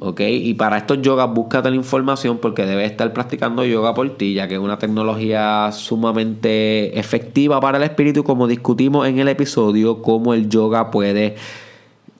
¿ok? 0.00 0.20
Y 0.20 0.54
para 0.54 0.78
estos 0.78 1.00
yogas 1.02 1.32
búscate 1.32 1.70
la 1.70 1.76
información 1.76 2.38
porque 2.38 2.66
debes 2.66 2.90
estar 2.90 3.12
practicando 3.12 3.64
yoga 3.64 3.94
por 3.94 4.08
ti, 4.16 4.34
ya 4.34 4.48
que 4.48 4.54
es 4.54 4.60
una 4.60 4.78
tecnología 4.78 5.70
sumamente 5.72 6.98
efectiva 6.98 7.60
para 7.60 7.78
el 7.78 7.84
espíritu, 7.84 8.24
como 8.24 8.46
discutimos 8.46 9.06
en 9.06 9.18
el 9.18 9.28
episodio, 9.28 10.02
cómo 10.02 10.34
el 10.34 10.48
yoga 10.48 10.90
puede 10.90 11.36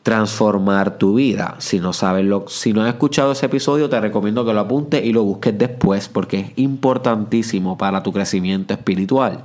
transformar 0.03 0.99
tu 0.99 1.15
vida. 1.15 1.57
Si 1.59 1.79
no 1.79 1.93
sabes 1.93 2.25
lo, 2.25 2.47
si 2.49 2.73
no 2.73 2.83
has 2.83 2.89
escuchado 2.89 3.33
ese 3.33 3.47
episodio, 3.47 3.89
te 3.89 4.01
recomiendo 4.01 4.45
que 4.45 4.53
lo 4.53 4.61
apuntes 4.61 5.05
y 5.05 5.13
lo 5.13 5.25
busques 5.25 5.57
después 5.57 6.09
porque 6.09 6.41
es 6.41 6.53
importantísimo 6.57 7.77
para 7.77 8.03
tu 8.03 8.13
crecimiento 8.13 8.75
espiritual. 8.75 9.43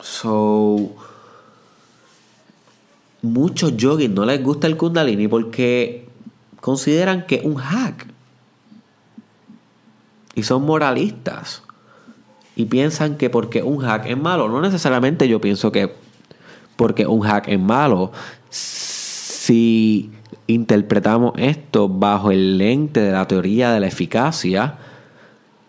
So, 0.00 0.90
muchos 3.24 3.76
yogis 3.76 4.10
no 4.10 4.24
les 4.24 4.42
gusta 4.42 4.66
el 4.66 4.76
kundalini 4.76 5.28
porque 5.28 6.06
consideran 6.60 7.26
que 7.26 7.36
es 7.36 7.44
un 7.44 7.56
hack. 7.56 8.06
Y 10.34 10.42
son 10.42 10.64
moralistas. 10.64 11.62
Y 12.56 12.66
piensan 12.66 13.16
que 13.16 13.30
porque 13.30 13.62
un 13.62 13.78
hack 13.78 14.06
es 14.06 14.16
malo. 14.16 14.48
No 14.48 14.60
necesariamente 14.60 15.28
yo 15.28 15.40
pienso 15.40 15.72
que 15.72 15.94
porque 16.76 17.06
un 17.06 17.22
hack 17.22 17.48
es 17.48 17.60
malo. 17.60 18.12
Si 18.50 20.10
interpretamos 20.46 21.32
esto 21.36 21.88
bajo 21.88 22.30
el 22.30 22.58
lente 22.58 23.00
de 23.00 23.12
la 23.12 23.26
teoría 23.26 23.72
de 23.72 23.80
la 23.80 23.86
eficacia, 23.86 24.78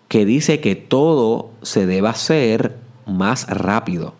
que 0.07 0.25
dice 0.25 0.59
que 0.61 0.75
todo 0.75 1.51
se 1.61 1.85
debe 1.85 2.07
hacer 2.07 2.77
más 3.05 3.47
rápido 3.47 4.13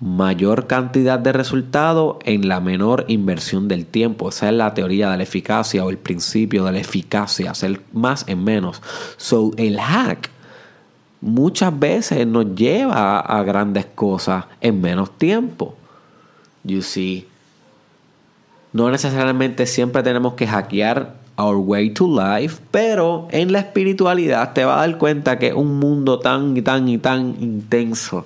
mayor 0.00 0.66
cantidad 0.66 1.18
de 1.18 1.32
resultado 1.32 2.18
en 2.24 2.48
la 2.48 2.60
menor 2.60 3.04
inversión 3.08 3.68
del 3.68 3.84
tiempo. 3.84 4.30
Esa 4.30 4.48
es 4.48 4.54
la 4.54 4.72
teoría 4.72 5.10
de 5.10 5.18
la 5.18 5.22
eficacia 5.22 5.84
o 5.84 5.90
el 5.90 5.98
principio 5.98 6.64
de 6.64 6.72
la 6.72 6.78
eficacia, 6.78 7.50
hacer 7.50 7.82
más 7.92 8.24
en 8.26 8.42
menos. 8.42 8.80
So, 9.18 9.52
el 9.58 9.78
hack 9.78 10.30
muchas 11.20 11.78
veces 11.78 12.26
nos 12.26 12.54
lleva 12.54 13.20
a 13.20 13.42
grandes 13.42 13.86
cosas 13.94 14.46
en 14.62 14.80
menos 14.80 15.18
tiempo. 15.18 15.76
You 16.64 16.80
see. 16.80 17.26
No 18.72 18.90
necesariamente 18.90 19.66
siempre 19.66 20.02
tenemos 20.02 20.34
que 20.34 20.46
hackear 20.46 21.14
our 21.36 21.56
way 21.56 21.90
to 21.90 22.06
life, 22.06 22.62
pero 22.70 23.28
en 23.32 23.52
la 23.52 23.60
espiritualidad 23.60 24.52
te 24.54 24.64
vas 24.64 24.78
a 24.78 24.80
dar 24.86 24.98
cuenta 24.98 25.38
que 25.38 25.48
es 25.48 25.54
un 25.54 25.78
mundo 25.78 26.20
tan 26.20 26.56
y 26.56 26.62
tan 26.62 26.88
y 26.88 26.98
tan 26.98 27.36
intenso 27.40 28.24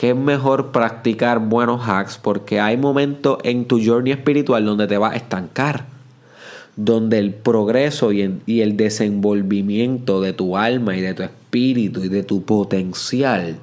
que 0.00 0.08
es 0.08 0.16
mejor 0.16 0.72
practicar 0.72 1.40
buenos 1.40 1.86
hacks 1.86 2.16
porque 2.16 2.58
hay 2.58 2.78
momentos 2.78 3.36
en 3.44 3.66
tu 3.66 3.84
journey 3.84 4.12
espiritual 4.12 4.64
donde 4.64 4.86
te 4.86 4.96
vas 4.96 5.12
a 5.12 5.16
estancar, 5.16 5.84
donde 6.74 7.18
el 7.18 7.34
progreso 7.34 8.10
y 8.10 8.22
el, 8.22 8.76
desenvolvimiento 8.78 10.22
de 10.22 10.32
tu 10.32 10.56
alma 10.56 10.96
y 10.96 11.02
de 11.02 11.12
tu 11.12 11.22
espíritu 11.22 12.02
y 12.02 12.08
de 12.08 12.22
tu 12.22 12.44
potencial, 12.44 13.58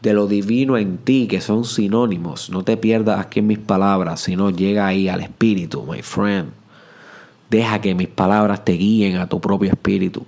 de 0.00 0.12
lo 0.12 0.28
divino 0.28 0.78
en 0.78 0.96
ti, 0.98 1.26
que 1.26 1.40
son 1.40 1.64
sinónimos, 1.64 2.50
no 2.50 2.62
te 2.62 2.76
pierdas 2.76 3.18
aquí 3.18 3.40
en 3.40 3.48
mis 3.48 3.58
palabras, 3.58 4.20
sino 4.20 4.50
llega 4.50 4.86
ahí 4.86 5.08
al 5.08 5.22
espíritu, 5.22 5.82
my 5.82 6.02
friend. 6.02 6.50
Deja 7.50 7.80
que 7.80 7.96
mis 7.96 8.06
palabras 8.06 8.64
te 8.64 8.74
guíen 8.74 9.16
a 9.16 9.28
tu 9.28 9.40
propio 9.40 9.70
espíritu. 9.70 10.24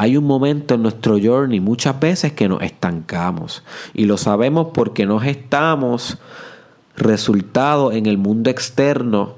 Hay 0.00 0.16
un 0.16 0.26
momento 0.26 0.74
en 0.74 0.82
nuestro 0.82 1.18
journey 1.20 1.58
muchas 1.58 1.98
veces 1.98 2.32
que 2.32 2.48
nos 2.48 2.62
estancamos 2.62 3.64
y 3.94 4.04
lo 4.04 4.16
sabemos 4.16 4.68
porque 4.72 5.06
nos 5.06 5.26
estamos 5.26 6.18
resultado 6.96 7.90
en 7.90 8.06
el 8.06 8.16
mundo 8.16 8.48
externo 8.48 9.34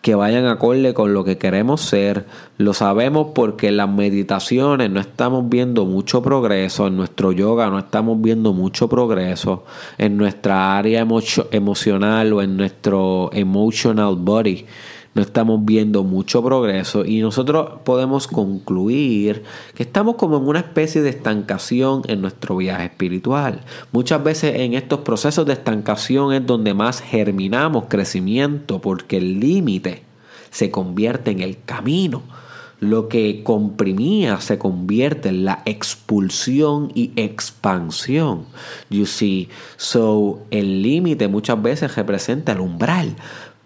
que 0.00 0.14
vayan 0.14 0.46
acorde 0.46 0.94
con 0.94 1.12
lo 1.12 1.24
que 1.24 1.38
queremos 1.38 1.80
ser. 1.80 2.24
Lo 2.56 2.72
sabemos 2.72 3.32
porque 3.34 3.66
en 3.66 3.78
las 3.78 3.88
meditaciones 3.88 4.90
no 4.92 5.00
estamos 5.00 5.48
viendo 5.48 5.86
mucho 5.86 6.22
progreso, 6.22 6.86
en 6.86 6.96
nuestro 6.96 7.32
yoga 7.32 7.68
no 7.68 7.80
estamos 7.80 8.22
viendo 8.22 8.52
mucho 8.52 8.88
progreso, 8.88 9.64
en 9.98 10.16
nuestra 10.16 10.78
área 10.78 11.04
emocional 11.50 12.32
o 12.32 12.42
en 12.42 12.56
nuestro 12.56 13.30
emotional 13.32 14.14
body 14.20 14.66
no 15.14 15.22
estamos 15.22 15.64
viendo 15.64 16.02
mucho 16.02 16.42
progreso 16.42 17.04
y 17.04 17.20
nosotros 17.20 17.80
podemos 17.84 18.26
concluir 18.26 19.44
que 19.74 19.84
estamos 19.84 20.16
como 20.16 20.36
en 20.38 20.46
una 20.46 20.58
especie 20.58 21.02
de 21.02 21.10
estancación 21.10 22.02
en 22.08 22.20
nuestro 22.20 22.56
viaje 22.56 22.86
espiritual. 22.86 23.60
Muchas 23.92 24.22
veces 24.22 24.56
en 24.56 24.74
estos 24.74 25.00
procesos 25.00 25.46
de 25.46 25.52
estancación 25.52 26.32
es 26.32 26.44
donde 26.44 26.74
más 26.74 27.00
germinamos 27.00 27.84
crecimiento 27.88 28.80
porque 28.80 29.18
el 29.18 29.38
límite 29.38 30.02
se 30.50 30.70
convierte 30.70 31.30
en 31.30 31.40
el 31.40 31.58
camino. 31.64 32.22
Lo 32.80 33.08
que 33.08 33.42
comprimía 33.44 34.40
se 34.40 34.58
convierte 34.58 35.30
en 35.30 35.44
la 35.44 35.62
expulsión 35.64 36.90
y 36.94 37.12
expansión. 37.16 38.44
You 38.90 39.06
see, 39.06 39.48
so 39.76 40.40
el 40.50 40.82
límite 40.82 41.28
muchas 41.28 41.62
veces 41.62 41.94
representa 41.96 42.52
el 42.52 42.60
umbral. 42.60 43.16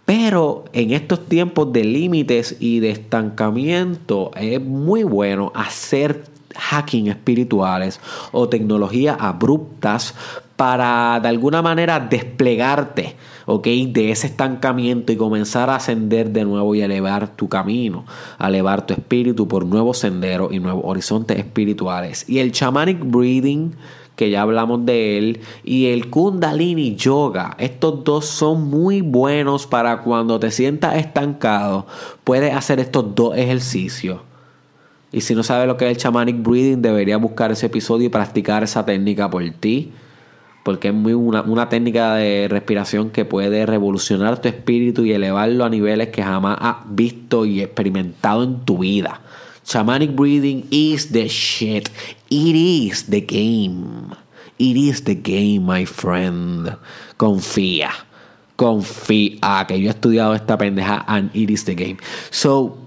Pero 0.08 0.64
en 0.72 0.92
estos 0.92 1.26
tiempos 1.26 1.70
de 1.70 1.84
límites 1.84 2.56
y 2.60 2.80
de 2.80 2.88
estancamiento 2.88 4.30
es 4.36 4.58
muy 4.58 5.02
bueno 5.02 5.52
hacer 5.54 6.24
hacking 6.56 7.08
espirituales 7.08 8.00
o 8.32 8.48
tecnologías 8.48 9.18
abruptas 9.20 10.14
para 10.56 11.20
de 11.20 11.28
alguna 11.28 11.60
manera 11.60 12.00
desplegarte 12.00 13.16
de 13.46 14.10
ese 14.10 14.28
estancamiento 14.28 15.12
y 15.12 15.16
comenzar 15.16 15.68
a 15.68 15.76
ascender 15.76 16.30
de 16.30 16.46
nuevo 16.46 16.74
y 16.74 16.80
elevar 16.80 17.36
tu 17.36 17.50
camino, 17.50 18.06
elevar 18.40 18.86
tu 18.86 18.94
espíritu 18.94 19.46
por 19.46 19.66
nuevos 19.66 19.98
senderos 19.98 20.54
y 20.54 20.58
nuevos 20.58 20.84
horizontes 20.86 21.38
espirituales. 21.38 22.24
Y 22.30 22.38
el 22.38 22.52
shamanic 22.52 23.04
breathing 23.04 23.74
que 24.18 24.30
ya 24.30 24.42
hablamos 24.42 24.84
de 24.84 25.16
él, 25.16 25.40
y 25.62 25.86
el 25.86 26.10
Kundalini 26.10 26.96
Yoga. 26.96 27.54
Estos 27.56 28.02
dos 28.02 28.26
son 28.26 28.68
muy 28.68 29.00
buenos 29.00 29.68
para 29.68 30.02
cuando 30.02 30.40
te 30.40 30.50
sientas 30.50 30.96
estancado. 30.96 31.86
Puedes 32.24 32.52
hacer 32.52 32.80
estos 32.80 33.14
dos 33.14 33.36
ejercicios. 33.36 34.18
Y 35.12 35.20
si 35.20 35.36
no 35.36 35.44
sabes 35.44 35.68
lo 35.68 35.76
que 35.76 35.88
es 35.88 35.96
el 35.96 36.02
Shamanic 36.02 36.42
Breathing, 36.42 36.82
deberías 36.82 37.20
buscar 37.20 37.52
ese 37.52 37.66
episodio 37.66 38.06
y 38.06 38.08
practicar 38.08 38.64
esa 38.64 38.84
técnica 38.84 39.30
por 39.30 39.48
ti. 39.50 39.92
Porque 40.64 40.88
es 40.88 40.94
muy 40.94 41.12
una, 41.12 41.42
una 41.42 41.68
técnica 41.68 42.16
de 42.16 42.48
respiración 42.48 43.10
que 43.10 43.24
puede 43.24 43.66
revolucionar 43.66 44.42
tu 44.42 44.48
espíritu 44.48 45.04
y 45.04 45.12
elevarlo 45.12 45.64
a 45.64 45.70
niveles 45.70 46.08
que 46.08 46.24
jamás 46.24 46.58
has 46.60 46.78
visto 46.88 47.46
y 47.46 47.60
experimentado 47.60 48.42
en 48.42 48.64
tu 48.64 48.78
vida. 48.78 49.20
Shamanic 49.68 50.16
breathing 50.16 50.66
is 50.72 51.12
the 51.12 51.28
shit. 51.28 51.92
It 52.32 52.56
is 52.56 53.04
the 53.04 53.20
game. 53.20 54.16
It 54.56 54.80
is 54.80 55.04
the 55.04 55.14
game, 55.14 55.68
my 55.68 55.84
friend. 55.84 56.72
Confía. 57.18 57.92
Confía 58.56 59.66
que 59.68 59.78
yo 59.78 59.90
he 59.90 59.92
estudiado 59.92 60.34
esta 60.34 60.56
pendeja 60.56 61.04
and 61.06 61.30
it 61.36 61.50
is 61.50 61.66
the 61.66 61.74
game. 61.74 61.98
So, 62.30 62.78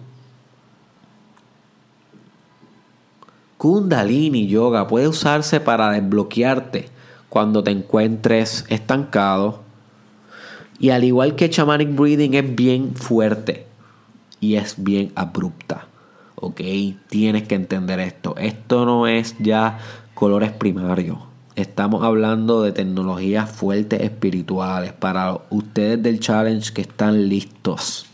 Kundalini 3.59 4.47
Yoga 4.47 4.87
puede 4.87 5.07
usarse 5.07 5.59
para 5.59 5.91
desbloquearte 5.91 6.89
cuando 7.29 7.63
te 7.63 7.69
encuentres 7.69 8.65
estancado. 8.69 9.61
Y 10.79 10.89
al 10.89 11.03
igual 11.03 11.35
que 11.35 11.47
Shamanic 11.47 11.95
Breathing 11.95 12.33
es 12.33 12.55
bien 12.55 12.95
fuerte 12.95 13.67
y 14.39 14.55
es 14.55 14.73
bien 14.83 15.11
abrupta. 15.13 15.90
¿Ok? 16.41 16.61
Tienes 17.07 17.47
que 17.47 17.55
entender 17.55 17.99
esto. 18.01 18.35
Esto 18.37 18.85
no 18.85 19.07
es 19.07 19.35
ya 19.39 19.79
colores 20.13 20.51
primarios. 20.51 21.19
Estamos 21.55 22.03
hablando 22.03 22.63
de 22.63 22.71
tecnologías 22.71 23.49
fuertes 23.49 24.01
espirituales 24.01 24.93
para 24.93 25.39
ustedes 25.49 26.01
del 26.01 26.19
challenge 26.19 26.73
que 26.73 26.81
están 26.81 27.29
listos 27.29 28.05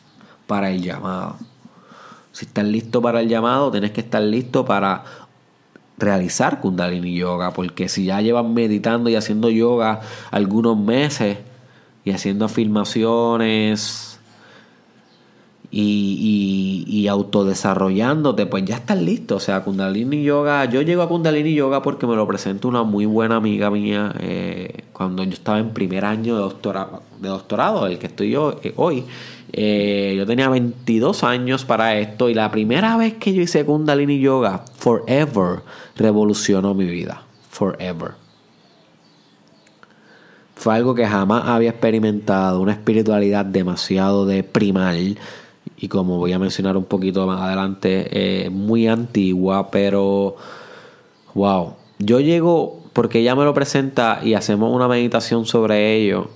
para 0.45 0.69
el 0.69 0.81
llamado. 0.81 1.37
Si 2.31 2.45
están 2.45 2.71
listos 2.71 3.01
para 3.01 3.21
el 3.21 3.29
llamado, 3.29 3.71
tienes 3.71 3.91
que 3.91 4.01
estar 4.01 4.21
listo 4.21 4.65
para 4.65 5.03
realizar 5.97 6.59
Kundalini 6.59 7.15
Yoga, 7.15 7.51
porque 7.53 7.89
si 7.89 8.05
ya 8.05 8.21
llevan 8.21 8.53
meditando 8.53 9.09
y 9.09 9.15
haciendo 9.15 9.49
yoga 9.49 10.01
algunos 10.29 10.77
meses 10.77 11.39
y 12.03 12.11
haciendo 12.11 12.45
afirmaciones, 12.45 14.16
y, 15.69 16.85
y, 16.87 17.07
autodesarrollándote, 17.07 18.45
pues 18.45 18.63
ya 18.63 18.75
estás 18.77 19.01
listo. 19.01 19.35
O 19.35 19.39
sea, 19.39 19.63
Kundalini 19.63 20.23
Yoga, 20.23 20.65
yo 20.65 20.81
llego 20.81 21.01
a 21.01 21.09
Kundalini 21.09 21.53
Yoga 21.53 21.81
porque 21.81 22.07
me 22.07 22.15
lo 22.15 22.25
presentó 22.25 22.69
una 22.69 22.83
muy 22.83 23.05
buena 23.05 23.35
amiga 23.35 23.69
mía 23.69 24.13
eh, 24.19 24.83
cuando 24.93 25.23
yo 25.23 25.31
estaba 25.31 25.59
en 25.59 25.71
primer 25.71 26.05
año 26.05 26.35
de 26.35 26.41
doctorado, 26.41 27.03
de 27.19 27.27
doctorado 27.27 27.85
el 27.85 27.99
que 27.99 28.07
estoy 28.07 28.31
yo 28.31 28.59
eh, 28.63 28.73
hoy. 28.77 29.03
Eh, 29.51 30.15
yo 30.17 30.25
tenía 30.25 30.49
22 30.49 31.23
años 31.23 31.65
para 31.65 31.97
esto 31.97 32.29
y 32.29 32.33
la 32.33 32.49
primera 32.51 32.95
vez 32.97 33.15
que 33.15 33.33
yo 33.33 33.41
hice 33.41 33.65
Kundalini 33.65 34.19
Yoga, 34.19 34.63
forever, 34.77 35.61
revolucionó 35.97 36.73
mi 36.73 36.85
vida. 36.85 37.23
Forever. 37.49 38.11
Fue 40.55 40.75
algo 40.75 40.95
que 40.95 41.05
jamás 41.05 41.43
había 41.45 41.69
experimentado, 41.69 42.61
una 42.61 42.71
espiritualidad 42.71 43.45
demasiado 43.45 44.25
de 44.25 44.43
primal 44.43 45.17
y 45.77 45.87
como 45.87 46.17
voy 46.17 46.33
a 46.33 46.39
mencionar 46.39 46.75
un 46.75 46.85
poquito 46.85 47.27
más 47.27 47.39
adelante, 47.41 48.07
eh, 48.45 48.49
muy 48.49 48.87
antigua, 48.87 49.69
pero 49.69 50.35
wow. 51.35 51.75
Yo 51.99 52.19
llego 52.19 52.83
porque 52.93 53.19
ella 53.19 53.35
me 53.35 53.45
lo 53.45 53.53
presenta 53.53 54.21
y 54.23 54.33
hacemos 54.33 54.73
una 54.73 54.87
meditación 54.87 55.45
sobre 55.45 55.95
ello. 55.95 56.29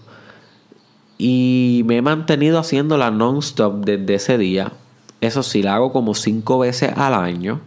Y 1.17 1.81
me 1.85 1.97
he 1.97 2.01
mantenido 2.01 2.59
haciéndola 2.59 3.09
non-stop 3.09 3.83
desde 3.83 4.15
ese 4.15 4.37
día. 4.37 4.73
Eso 5.21 5.43
sí, 5.43 5.63
la 5.63 5.75
hago 5.75 5.91
como 5.91 6.13
cinco 6.13 6.59
veces 6.59 6.93
al 6.95 7.15
año. 7.15 7.61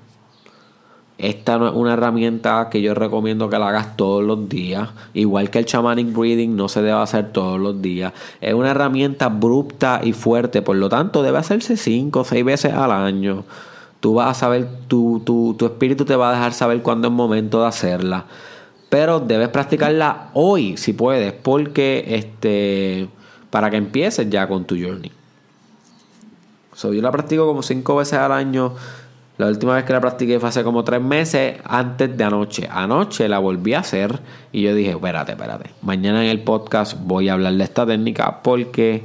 Esta 1.17 1.59
no 1.59 1.69
es 1.69 1.75
una 1.75 1.93
herramienta 1.93 2.69
que 2.71 2.83
yo 2.83 2.93
recomiendo 2.95 3.49
que 3.49 3.59
la 3.59 3.69
hagas 3.69 3.97
todos 3.97 4.25
los 4.25 4.49
días. 4.49 4.91
Igual 5.15 5.51
que 5.51 5.61
el 5.61 5.65
shamanic 5.65 6.13
breathing 6.13 6.57
no 6.57 6.69
se 6.69 6.83
debe 6.83 7.01
hacer 7.01 7.31
todos 7.33 7.61
los 7.61 7.81
días. 7.81 8.13
Es 8.41 8.53
una 8.53 8.73
herramienta 8.73 9.27
abrupta 9.27 10.01
y 10.03 10.13
fuerte. 10.13 10.61
Por 10.61 10.77
lo 10.77 10.89
tanto, 10.89 11.23
debe 11.23 11.39
hacerse 11.39 11.77
cinco 11.77 12.21
o 12.21 12.25
seis 12.25 12.45
veces 12.45 12.73
al 12.73 12.91
año. 12.91 13.45
Tú 14.01 14.15
vas 14.15 14.31
a 14.31 14.35
saber, 14.35 14.69
tu, 14.89 15.23
tu, 15.25 15.55
tu 15.57 15.67
espíritu 15.67 16.05
te 16.05 16.17
va 16.17 16.31
a 16.31 16.33
dejar 16.33 16.53
saber 16.53 16.83
cuándo 16.83 17.09
es 17.09 17.15
momento 17.15 17.61
de 17.61 17.69
hacerla. 17.69 18.25
Pero 18.89 19.21
debes 19.21 19.49
practicarla 19.49 20.31
hoy, 20.35 20.77
si 20.77 20.93
puedes, 20.93 21.33
porque 21.33 22.05
este, 22.09 23.09
para 23.51 23.71
que 23.71 23.77
empieces 23.77 24.29
ya 24.29 24.49
con 24.49 24.65
tu 24.65 24.77
journey. 24.77 25.13
Yo 26.83 26.91
la 26.91 27.13
practico 27.13 27.47
como 27.47 27.63
cinco 27.63 27.97
veces 27.97 28.19
al 28.19 28.33
año 28.33 28.75
la 29.37 29.49
última 29.49 29.75
vez 29.75 29.85
que 29.85 29.93
la 29.93 30.01
practiqué 30.01 30.39
fue 30.39 30.49
hace 30.49 30.63
como 30.63 30.85
tres 30.85 31.01
meses 31.01 31.57
antes 31.65 32.17
de 32.17 32.25
anoche. 32.25 32.69
Anoche 32.71 33.29
la 33.29 33.41
volví 33.41 33.75
a 33.75 33.81
hacer 33.81 34.21
y 34.53 34.63
yo 34.63 34.75
dije, 34.75 34.91
espérate, 34.91 35.33
espérate. 35.33 35.71
Mañana 35.83 36.25
en 36.25 36.31
el 36.31 36.41
podcast 36.41 36.97
voy 37.01 37.29
a 37.29 37.33
hablar 37.33 37.55
de 37.55 37.65
esta 37.65 37.85
técnica 37.85 38.43
porque 38.43 39.03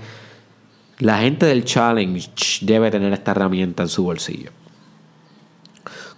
la 0.99 1.19
gente 1.19 1.47
del 1.47 1.65
challenge 1.65 2.29
debe 2.61 2.91
tener 2.91 3.11
esta 3.11 3.31
herramienta 3.31 3.83
en 3.83 3.89
su 3.89 4.03
bolsillo. 4.03 4.51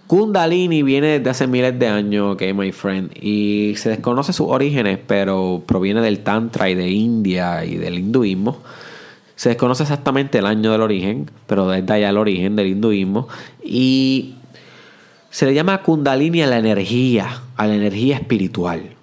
Kundalini 0.06 0.82
viene 0.82 1.18
desde 1.18 1.30
hace 1.30 1.46
miles 1.46 1.78
de 1.78 1.86
años, 1.86 2.34
ok, 2.34 2.42
my 2.54 2.70
friend, 2.70 3.12
y 3.18 3.72
se 3.76 3.88
desconoce 3.88 4.34
sus 4.34 4.46
orígenes, 4.46 4.98
pero 5.06 5.62
proviene 5.66 6.02
del 6.02 6.18
Tantra 6.18 6.68
y 6.68 6.74
de 6.74 6.90
India 6.90 7.64
y 7.64 7.76
del 7.76 7.98
hinduismo. 7.98 8.58
Se 9.36 9.48
desconoce 9.48 9.82
exactamente 9.82 10.38
el 10.38 10.46
año 10.46 10.72
del 10.72 10.82
origen, 10.82 11.30
pero 11.46 11.68
desde 11.68 11.92
allá 11.92 12.10
el 12.10 12.18
origen 12.18 12.56
del 12.56 12.68
hinduismo. 12.68 13.28
Y 13.64 14.34
se 15.30 15.46
le 15.46 15.54
llama 15.54 15.82
Kundalini 15.82 16.42
a 16.42 16.46
la 16.46 16.58
energía, 16.58 17.42
a 17.56 17.66
la 17.66 17.74
energía 17.74 18.16
espiritual. 18.16 18.96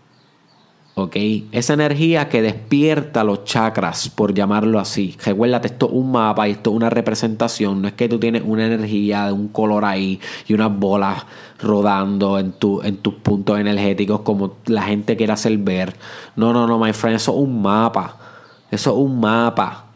¿Ok? 0.94 1.16
Esa 1.52 1.74
energía 1.74 2.28
que 2.30 2.42
despierta 2.42 3.24
los 3.24 3.46
chakras, 3.46 4.10
por 4.10 4.34
llamarlo 4.34 4.80
así. 4.80 5.18
Recuérdate, 5.26 5.70
esto 5.70 5.88
es 5.88 5.94
un 5.94 6.12
mapa 6.12 6.48
y 6.48 6.52
esto 6.52 6.72
es 6.72 6.76
una 6.76 6.90
representación. 6.90 7.82
No 7.82 7.88
es 7.88 7.94
que 7.94 8.10
tú 8.10 8.20
tienes 8.20 8.44
una 8.46 8.68
energía 8.68 9.26
de 9.26 9.32
un 9.32 9.48
color 9.48 9.86
ahí 9.86 10.20
y 10.48 10.54
unas 10.54 10.78
bolas 10.78 11.26
rodando 11.62 12.38
en, 12.38 12.52
tu, 12.52 12.82
en 12.82 12.98
tus 12.98 13.16
puntos 13.16 13.60
energéticos 13.60 14.22
como 14.22 14.58
la 14.66 14.84
gente 14.84 15.16
quiere 15.16 15.34
hacer 15.34 15.58
ver. 15.58 15.96
No, 16.36 16.54
no, 16.54 16.68
no, 16.68 16.78
my 16.78 16.94
friend, 16.94 17.16
eso 17.16 17.32
es 17.32 17.38
un 17.40 17.62
mapa. 17.62 18.18
Eso 18.70 18.92
es 18.92 18.98
un 18.98 19.20
mapa. 19.20 19.89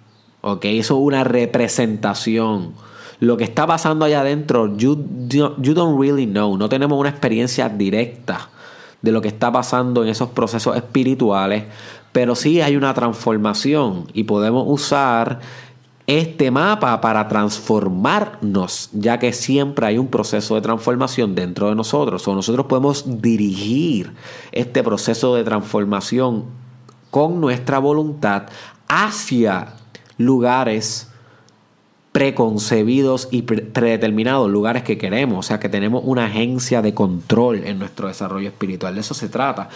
¿Ok? 0.43 0.65
Eso 0.65 0.95
es 0.95 1.01
una 1.01 1.23
representación. 1.23 2.73
lo 3.19 3.37
que 3.37 3.45
está 3.45 3.65
pasando 3.65 4.03
allá 4.03 4.19
adentro, 4.19 4.75
you, 4.75 5.05
you 5.29 5.73
don't 5.73 5.99
really 5.99 6.25
know. 6.25 6.57
No 6.57 6.67
tenemos 6.67 6.99
una 6.99 7.09
experiencia 7.09 7.69
directa 7.69 8.49
de 9.01 9.11
lo 9.13 9.21
que 9.21 9.29
está 9.29 9.51
pasando 9.51 10.03
en 10.03 10.09
esos 10.09 10.29
procesos 10.29 10.75
espirituales, 10.75 11.63
pero 12.11 12.35
sí 12.35 12.59
hay 12.59 12.75
una 12.75 12.93
transformación 12.93 14.07
y 14.13 14.23
podemos 14.25 14.65
usar 14.67 15.39
este 16.05 16.51
mapa 16.51 16.99
para 16.99 17.29
transformarnos, 17.29 18.89
ya 18.91 19.19
que 19.19 19.31
siempre 19.31 19.85
hay 19.85 19.97
un 19.97 20.07
proceso 20.07 20.55
de 20.55 20.61
transformación 20.61 21.33
dentro 21.33 21.69
de 21.69 21.75
nosotros. 21.75 22.27
O 22.27 22.35
nosotros 22.35 22.65
podemos 22.65 23.21
dirigir 23.21 24.11
este 24.51 24.83
proceso 24.83 25.35
de 25.35 25.45
transformación 25.45 26.45
con 27.09 27.39
nuestra 27.39 27.79
voluntad 27.79 28.47
hacia 28.89 29.75
lugares 30.23 31.09
preconcebidos 32.11 33.27
y 33.31 33.41
predeterminados, 33.41 34.49
lugares 34.49 34.83
que 34.83 34.99
queremos, 34.99 35.39
o 35.39 35.47
sea 35.47 35.59
que 35.59 35.67
tenemos 35.67 36.03
una 36.05 36.25
agencia 36.25 36.83
de 36.83 36.93
control 36.93 37.63
en 37.65 37.79
nuestro 37.79 38.07
desarrollo 38.07 38.49
espiritual, 38.49 38.93
de 38.93 39.01
eso 39.01 39.15
se 39.15 39.29
trata. 39.29 39.69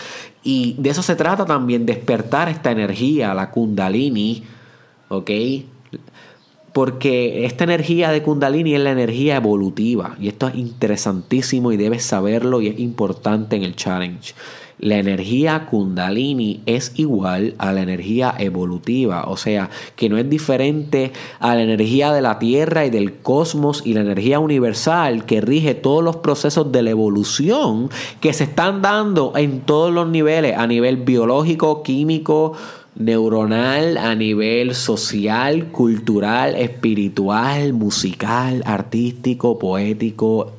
Y 0.44 0.76
de 0.78 0.92
eso 0.92 1.02
se 1.02 1.16
trata 1.16 1.46
también 1.46 1.88
despertar 1.88 2.48
esta 2.48 2.70
energía, 2.70 3.34
la 3.34 3.50
kundalini, 3.50 4.44
¿ok? 5.10 5.32
Porque 6.74 7.46
esta 7.46 7.64
energía 7.64 8.12
de 8.12 8.22
Kundalini 8.22 8.76
es 8.76 8.82
la 8.82 8.92
energía 8.92 9.38
evolutiva. 9.38 10.16
Y 10.20 10.28
esto 10.28 10.48
es 10.48 10.54
interesantísimo 10.54 11.72
y 11.72 11.78
debes 11.78 12.04
saberlo 12.04 12.62
y 12.62 12.68
es 12.68 12.80
importante 12.80 13.56
en 13.56 13.64
el 13.64 13.76
challenge. 13.76 14.36
La 14.80 14.98
energía 14.98 15.66
Kundalini 15.66 16.62
es 16.68 16.92
igual 16.96 17.56
a 17.58 17.74
la 17.74 17.82
energía 17.82 18.36
evolutiva, 18.38 19.24
o 19.28 19.36
sea, 19.36 19.72
que 19.96 20.08
no 20.08 20.20
es 20.20 20.30
diferente 20.30 21.14
a 21.40 21.56
la 21.56 21.64
energía 21.64 22.12
de 22.12 22.22
la 22.22 22.38
Tierra 22.38 22.86
y 22.86 22.92
del 22.92 23.16
cosmos 23.16 23.82
y 23.86 23.94
la 23.94 24.02
energía 24.02 24.40
universal 24.40 25.26
que 25.26 25.42
rige 25.42 25.74
todos 25.74 26.04
los 26.04 26.18
procesos 26.18 26.72
de 26.72 26.84
la 26.84 26.92
evolución 26.92 27.90
que 28.22 28.34
se 28.34 28.44
están 28.44 28.84
dando 28.84 29.34
en 29.36 29.62
todos 29.62 29.92
los 29.92 30.10
niveles, 30.10 30.56
a 30.56 30.68
nivel 30.68 30.98
biológico, 30.98 31.82
químico, 31.82 32.54
neuronal 32.98 33.98
a 33.98 34.16
nivel 34.16 34.76
social, 34.76 35.68
cultural, 35.72 36.56
espiritual, 36.56 37.74
musical, 37.74 38.64
artístico, 38.66 39.58
poético, 39.58 40.54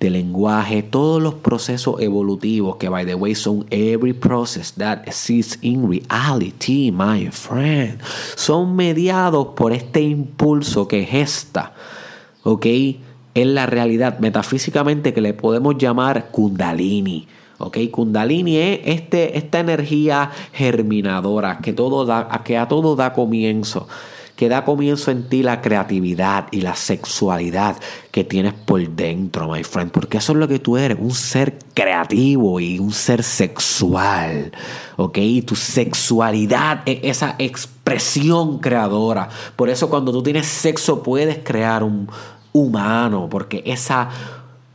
de 0.00 0.10
lenguaje, 0.10 0.82
todos 0.82 1.20
los 1.20 1.34
procesos 1.34 2.00
evolutivos 2.00 2.76
que, 2.76 2.88
by 2.88 3.04
the 3.04 3.14
way, 3.14 3.34
son 3.34 3.66
every 3.70 4.12
process 4.12 4.72
that 4.74 5.02
exists 5.06 5.58
in 5.60 5.88
reality, 5.88 6.92
my 6.92 7.28
friend, 7.30 8.00
son 8.36 8.76
mediados 8.76 9.48
por 9.56 9.72
este 9.72 10.00
impulso 10.02 10.86
que 10.86 11.04
gesta, 11.04 11.74
¿ok? 12.44 12.66
En 13.34 13.54
la 13.54 13.66
realidad, 13.66 14.18
metafísicamente, 14.20 15.12
que 15.12 15.20
le 15.20 15.34
podemos 15.34 15.76
llamar 15.78 16.30
Kundalini. 16.30 17.26
¿ok? 17.58 17.76
Kundalini 17.90 18.56
es 18.56 18.80
este, 18.84 19.36
esta 19.36 19.60
energía 19.60 20.30
germinadora 20.52 21.58
que, 21.58 21.72
todo 21.72 22.04
da, 22.04 22.28
que 22.44 22.56
a 22.56 22.68
todo 22.68 22.96
da 22.96 23.12
comienzo 23.12 23.88
que 24.38 24.48
da 24.48 24.64
comienzo 24.64 25.10
en 25.10 25.28
ti 25.28 25.42
la 25.42 25.60
creatividad 25.60 26.46
y 26.52 26.60
la 26.60 26.76
sexualidad 26.76 27.76
que 28.12 28.22
tienes 28.22 28.52
por 28.52 28.88
dentro, 28.88 29.50
my 29.50 29.64
friend, 29.64 29.90
porque 29.90 30.18
eso 30.18 30.30
es 30.30 30.38
lo 30.38 30.46
que 30.46 30.60
tú 30.60 30.76
eres, 30.76 30.96
un 31.00 31.10
ser 31.10 31.58
creativo 31.74 32.60
y 32.60 32.78
un 32.78 32.92
ser 32.92 33.24
sexual, 33.24 34.52
¿ok? 34.96 35.18
Y 35.18 35.42
tu 35.42 35.56
sexualidad 35.56 36.82
es 36.86 37.00
esa 37.02 37.34
expresión 37.40 38.60
creadora. 38.60 39.28
Por 39.56 39.70
eso 39.70 39.90
cuando 39.90 40.12
tú 40.12 40.22
tienes 40.22 40.46
sexo 40.46 41.02
puedes 41.02 41.38
crear 41.38 41.82
un 41.82 42.08
humano, 42.52 43.26
porque 43.28 43.64
esa 43.66 44.08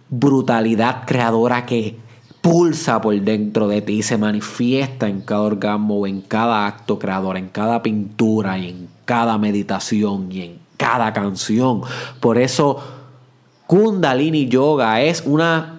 brutalidad 0.09 1.05
creadora 1.05 1.65
que 1.65 1.97
pulsa 2.41 2.99
por 2.99 3.17
dentro 3.21 3.69
de 3.69 3.81
ti 3.81 3.99
y 3.99 4.03
se 4.03 4.17
manifiesta 4.17 5.07
en 5.07 5.21
cada 5.21 5.43
orgasmo, 5.43 6.05
en 6.05 6.19
cada 6.19 6.67
acto 6.67 6.99
creador, 6.99 7.37
en 7.37 7.47
cada 7.47 7.81
pintura 7.81 8.57
y 8.57 8.67
en 8.67 8.92
cada 9.05 9.37
meditación 9.37 10.31
y 10.31 10.41
en 10.41 10.59
cada 10.77 11.13
canción. 11.13 11.81
Por 12.19 12.37
eso 12.37 12.81
Kundalini 13.67 14.47
Yoga 14.47 15.01
es 15.01 15.23
una 15.25 15.73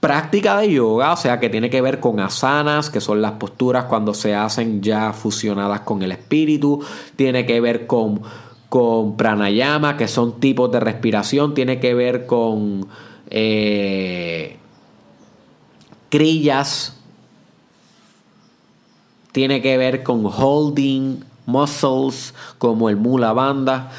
práctica 0.00 0.58
de 0.58 0.72
yoga, 0.72 1.12
o 1.12 1.16
sea 1.16 1.38
que 1.38 1.50
tiene 1.50 1.68
que 1.68 1.82
ver 1.82 2.00
con 2.00 2.20
asanas, 2.20 2.88
que 2.88 3.00
son 3.00 3.20
las 3.20 3.32
posturas 3.32 3.84
cuando 3.84 4.14
se 4.14 4.34
hacen 4.34 4.82
ya 4.82 5.12
fusionadas 5.12 5.80
con 5.80 6.02
el 6.02 6.12
espíritu, 6.12 6.82
tiene 7.16 7.44
que 7.44 7.60
ver 7.60 7.86
con, 7.86 8.22
con 8.70 9.16
pranayama, 9.18 9.98
que 9.98 10.08
son 10.08 10.40
tipos 10.40 10.72
de 10.72 10.80
respiración, 10.80 11.54
tiene 11.54 11.78
que 11.78 11.94
ver 11.94 12.26
con... 12.26 12.86
Eh, 13.28 14.56
Crillas 16.08 16.96
tiene 19.30 19.62
que 19.62 19.76
ver 19.78 20.02
con 20.02 20.26
holding 20.26 21.22
muscles 21.46 22.34
como 22.58 22.88
el 22.88 22.96
mula 22.96 23.32
banda. 23.32 23.90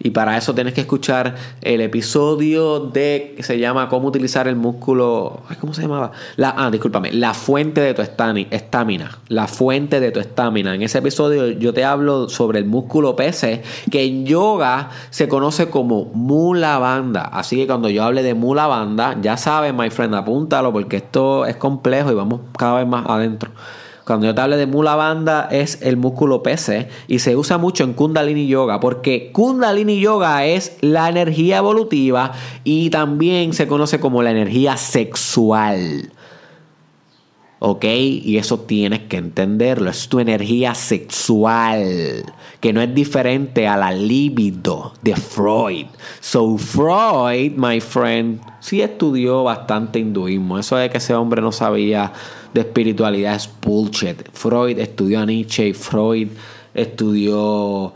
Y 0.00 0.10
para 0.10 0.36
eso 0.36 0.54
tienes 0.54 0.74
que 0.74 0.82
escuchar 0.82 1.34
el 1.60 1.80
episodio 1.80 2.78
de 2.80 3.34
que 3.36 3.42
se 3.42 3.58
llama 3.58 3.88
Cómo 3.88 4.08
utilizar 4.08 4.46
el 4.46 4.54
músculo. 4.54 5.40
¿Cómo 5.60 5.74
se 5.74 5.82
llamaba? 5.82 6.12
La, 6.36 6.54
ah, 6.56 6.70
discúlpame. 6.70 7.12
La 7.12 7.34
fuente 7.34 7.80
de 7.80 7.94
tu 7.94 8.02
estamina. 8.02 9.18
La 9.28 9.48
fuente 9.48 9.98
de 9.98 10.12
tu 10.12 10.20
estamina. 10.20 10.74
En 10.74 10.82
ese 10.82 10.98
episodio 10.98 11.48
yo 11.48 11.74
te 11.74 11.84
hablo 11.84 12.28
sobre 12.28 12.60
el 12.60 12.64
músculo 12.64 13.16
PC, 13.16 13.62
que 13.90 14.04
en 14.04 14.24
yoga 14.24 14.90
se 15.10 15.26
conoce 15.26 15.68
como 15.68 16.04
mula 16.14 16.78
banda. 16.78 17.22
Así 17.22 17.56
que 17.56 17.66
cuando 17.66 17.88
yo 17.88 18.04
hable 18.04 18.22
de 18.22 18.34
mula 18.34 18.68
banda, 18.68 19.16
ya 19.20 19.36
sabes, 19.36 19.74
my 19.74 19.90
friend, 19.90 20.14
apúntalo 20.14 20.72
porque 20.72 20.98
esto 20.98 21.44
es 21.44 21.56
complejo 21.56 22.12
y 22.12 22.14
vamos 22.14 22.40
cada 22.56 22.78
vez 22.78 22.86
más 22.86 23.04
adentro. 23.08 23.50
Cuando 24.08 24.24
yo 24.24 24.34
te 24.34 24.40
hable 24.40 24.56
de 24.56 24.66
mula 24.66 24.96
banda 24.96 25.50
es 25.50 25.82
el 25.82 25.98
músculo 25.98 26.42
PC 26.42 26.88
y 27.08 27.18
se 27.18 27.36
usa 27.36 27.58
mucho 27.58 27.84
en 27.84 27.92
Kundalini 27.92 28.46
Yoga 28.46 28.80
porque 28.80 29.30
Kundalini 29.32 30.00
Yoga 30.00 30.46
es 30.46 30.78
la 30.80 31.10
energía 31.10 31.58
evolutiva 31.58 32.32
y 32.64 32.88
también 32.88 33.52
se 33.52 33.68
conoce 33.68 34.00
como 34.00 34.22
la 34.22 34.30
energía 34.30 34.78
sexual. 34.78 36.10
¿Ok? 37.58 37.84
Y 37.84 38.38
eso 38.38 38.60
tienes 38.60 39.00
que 39.00 39.18
entenderlo. 39.18 39.90
Es 39.90 40.08
tu 40.08 40.20
energía 40.20 40.74
sexual, 40.74 42.24
que 42.60 42.72
no 42.72 42.80
es 42.80 42.92
diferente 42.92 43.68
a 43.68 43.76
la 43.76 43.92
libido 43.92 44.92
de 45.02 45.14
Freud. 45.14 45.86
So, 46.20 46.58
Freud, 46.58 47.52
my 47.56 47.80
friend, 47.80 48.40
sí 48.60 48.82
estudió 48.82 49.44
bastante 49.44 49.98
hinduismo. 50.00 50.58
Eso 50.58 50.76
de 50.76 50.90
que 50.90 50.98
ese 50.98 51.14
hombre 51.14 51.40
no 51.40 51.52
sabía 51.52 52.12
de 52.52 52.60
espiritualidad 52.60 53.36
es 53.36 53.48
bullshit. 53.64 54.28
Freud 54.32 54.78
estudió 54.78 55.20
a 55.20 55.26
Nietzsche, 55.26 55.72
Freud 55.72 56.28
estudió 56.74 57.92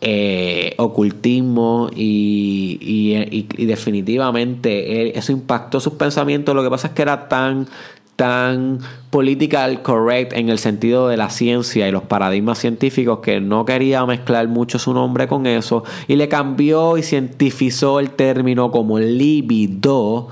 eh, 0.00 0.74
ocultismo 0.78 1.90
y, 1.94 3.36
definitivamente 3.66 5.18
eso 5.18 5.32
impactó 5.32 5.78
sus 5.78 5.94
pensamientos. 5.94 6.54
Lo 6.54 6.62
que 6.62 6.70
pasa 6.70 6.88
es 6.88 6.94
que 6.94 7.02
era 7.02 7.28
tan 7.28 7.68
tan 8.16 8.80
political 9.10 9.82
correct 9.82 10.32
en 10.32 10.48
el 10.48 10.58
sentido 10.58 11.08
de 11.08 11.16
la 11.16 11.30
ciencia 11.30 11.88
y 11.88 11.92
los 11.92 12.04
paradigmas 12.04 12.58
científicos 12.58 13.18
que 13.18 13.40
no 13.40 13.64
quería 13.64 14.06
mezclar 14.06 14.46
mucho 14.48 14.78
su 14.78 14.94
nombre 14.94 15.26
con 15.26 15.46
eso 15.46 15.84
y 16.06 16.16
le 16.16 16.28
cambió 16.28 16.96
y 16.96 17.02
cientificó 17.02 17.98
el 17.98 18.10
término 18.10 18.70
como 18.70 18.98
libido, 18.98 20.28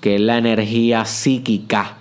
que 0.00 0.16
es 0.16 0.20
la 0.20 0.38
energía 0.38 1.04
psíquica 1.04 1.98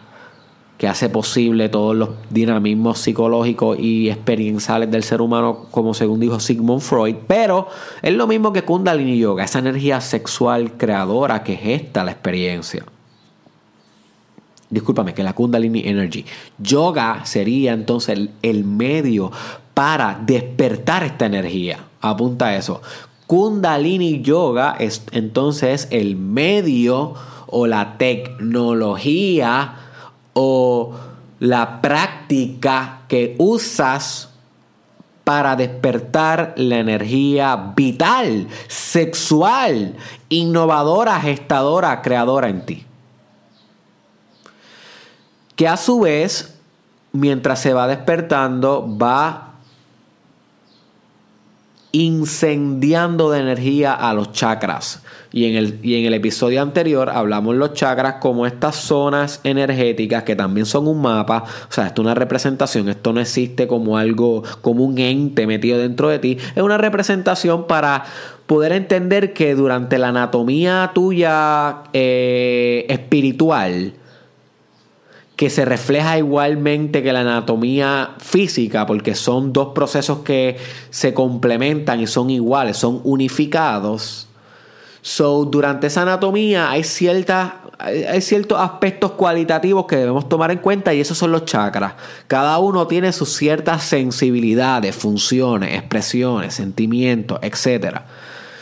que 0.77 0.87
hace 0.87 1.09
posible 1.09 1.69
todos 1.69 1.95
los 1.95 2.09
dinamismos 2.29 2.99
psicológicos 2.99 3.79
y 3.79 4.09
experienciales 4.09 4.91
del 4.91 5.03
ser 5.03 5.21
humano, 5.21 5.67
como 5.71 5.93
según 5.93 6.19
dijo 6.19 6.39
Sigmund 6.39 6.81
Freud, 6.81 7.15
pero 7.27 7.67
es 8.01 8.13
lo 8.13 8.27
mismo 8.27 8.51
que 8.51 8.63
Kundalini 8.63 9.17
Yoga, 9.17 9.45
esa 9.45 9.59
energía 9.59 10.01
sexual 10.01 10.73
creadora 10.73 11.43
que 11.43 11.55
gesta 11.55 12.03
la 12.03 12.11
experiencia. 12.11 12.83
Discúlpame, 14.69 15.13
que 15.13 15.23
la 15.23 15.33
Kundalini 15.33 15.83
Energy. 15.85 16.25
Yoga 16.57 17.25
sería 17.25 17.73
entonces 17.73 18.17
el, 18.17 18.31
el 18.41 18.63
medio 18.63 19.31
para 19.73 20.19
despertar 20.25 21.03
esta 21.03 21.25
energía. 21.25 21.79
Apunta 22.01 22.55
eso. 22.55 22.81
Kundalini 23.27 24.21
Yoga 24.21 24.75
es 24.79 25.03
entonces 25.11 25.87
el 25.91 26.15
medio 26.15 27.13
o 27.47 27.67
la 27.67 27.97
tecnología 27.97 29.75
o 30.33 30.93
la 31.39 31.81
práctica 31.81 33.01
que 33.07 33.35
usas 33.37 34.29
para 35.23 35.55
despertar 35.55 36.53
la 36.55 36.77
energía 36.77 37.73
vital, 37.75 38.47
sexual, 38.67 39.95
innovadora, 40.29 41.19
gestadora, 41.19 42.01
creadora 42.01 42.49
en 42.49 42.65
ti. 42.65 42.85
Que 45.55 45.67
a 45.67 45.77
su 45.77 46.01
vez, 46.01 46.57
mientras 47.11 47.61
se 47.61 47.73
va 47.73 47.87
despertando, 47.87 48.97
va 48.97 49.55
incendiando 51.95 53.31
de 53.31 53.39
energía 53.39 53.93
a 53.93 54.13
los 54.13 54.33
chakras. 54.33 55.01
Y 55.31 55.45
en, 55.45 55.55
el, 55.55 55.79
y 55.81 55.95
en 55.95 56.05
el 56.05 56.13
episodio 56.13 56.61
anterior 56.61 57.09
hablamos 57.09 57.55
los 57.55 57.73
chakras 57.73 58.15
como 58.15 58.45
estas 58.45 58.75
zonas 58.75 59.39
energéticas 59.45 60.23
que 60.23 60.35
también 60.35 60.65
son 60.65 60.89
un 60.89 61.01
mapa. 61.01 61.45
O 61.69 61.71
sea, 61.71 61.87
esto 61.87 62.01
es 62.01 62.05
una 62.05 62.13
representación. 62.13 62.89
Esto 62.89 63.13
no 63.13 63.21
existe 63.21 63.65
como 63.65 63.97
algo, 63.97 64.43
como 64.61 64.83
un 64.83 64.97
ente 64.97 65.47
metido 65.47 65.79
dentro 65.79 66.09
de 66.09 66.19
ti. 66.19 66.37
Es 66.53 66.63
una 66.63 66.77
representación 66.77 67.65
para 67.65 68.03
poder 68.45 68.73
entender 68.73 69.31
que 69.31 69.55
durante 69.55 69.97
la 69.97 70.09
anatomía 70.09 70.91
tuya 70.93 71.77
eh, 71.93 72.85
espiritual, 72.89 73.93
que 75.35 75.49
se 75.49 75.65
refleja 75.65 76.17
igualmente 76.17 77.03
que 77.03 77.11
la 77.11 77.21
anatomía 77.21 78.15
física, 78.19 78.85
porque 78.85 79.15
son 79.15 79.51
dos 79.51 79.69
procesos 79.73 80.19
que 80.19 80.57
se 80.89 81.13
complementan 81.13 81.99
y 81.99 82.07
son 82.07 82.29
iguales, 82.29 82.77
son 82.77 83.01
unificados. 83.03 84.29
So, 85.01 85.45
durante 85.45 85.87
esa 85.87 86.03
anatomía 86.03 86.71
hay, 86.71 86.83
ciertas, 86.83 87.53
hay 87.79 88.21
ciertos 88.21 88.59
aspectos 88.59 89.11
cualitativos 89.11 89.85
que 89.85 89.97
debemos 89.97 90.29
tomar 90.29 90.51
en 90.51 90.59
cuenta 90.59 90.93
y 90.93 91.01
esos 91.01 91.17
son 91.17 91.31
los 91.31 91.45
chakras. 91.45 91.93
Cada 92.27 92.57
uno 92.59 92.87
tiene 92.87 93.11
sus 93.11 93.35
ciertas 93.35 93.83
sensibilidades, 93.83 94.95
funciones, 94.95 95.77
expresiones, 95.77 96.55
sentimientos, 96.55 97.39
etc. 97.41 97.99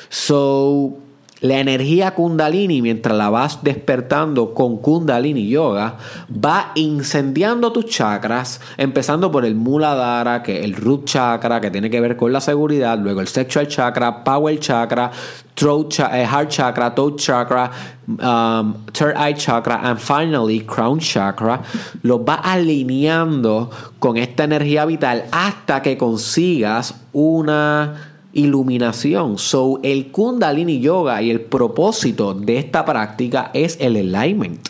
So, 0.10 0.98
la 1.44 1.60
energía 1.60 2.16
kundalini, 2.16 2.82
mientras 2.82 3.18
la 3.18 3.30
vas 3.30 3.62
despertando 3.64 4.54
con 4.54 4.78
kundalini 4.78 5.50
yoga, 5.50 5.98
va 6.34 6.72
incendiando 6.76 7.74
tus 7.74 7.86
chakras, 7.88 8.62
empezando 8.78 9.30
por 9.30 9.44
el 9.44 9.54
muladhara, 9.54 10.42
que 10.42 10.60
es 10.60 10.64
el 10.64 10.74
root 10.74 11.04
chakra, 11.04 11.60
que 11.60 11.70
tiene 11.70 11.90
que 11.90 12.00
ver 12.00 12.16
con 12.16 12.32
la 12.32 12.40
seguridad, 12.40 12.98
luego 12.98 13.20
el 13.20 13.28
sexual 13.28 13.68
chakra, 13.68 14.24
power 14.24 14.58
chakra, 14.58 15.12
throat 15.54 16.00
eh, 16.00 16.26
heart 16.26 16.50
chakra, 16.50 16.96
throat 16.96 17.20
chakra, 17.20 17.72
um, 18.08 18.86
third 18.94 19.18
eye 19.18 19.34
chakra, 19.34 19.82
and 19.84 20.00
finally 20.00 20.62
crown 20.62 20.98
chakra. 21.00 21.62
Los 22.04 22.22
va 22.22 22.36
alineando 22.36 23.70
con 24.00 24.16
esta 24.16 24.46
energía 24.46 24.86
vital 24.86 25.26
hasta 25.34 25.82
que 25.82 25.98
consigas 25.98 26.96
una 27.12 28.12
iluminación. 28.34 29.38
So, 29.38 29.80
el 29.84 30.12
Kundalini 30.12 30.80
Yoga 30.80 31.22
y 31.22 31.30
el 31.30 31.41
propósito 31.41 32.34
de 32.34 32.58
esta 32.58 32.84
práctica 32.84 33.52
es 33.54 33.78
el 33.80 33.96
alignment, 33.96 34.67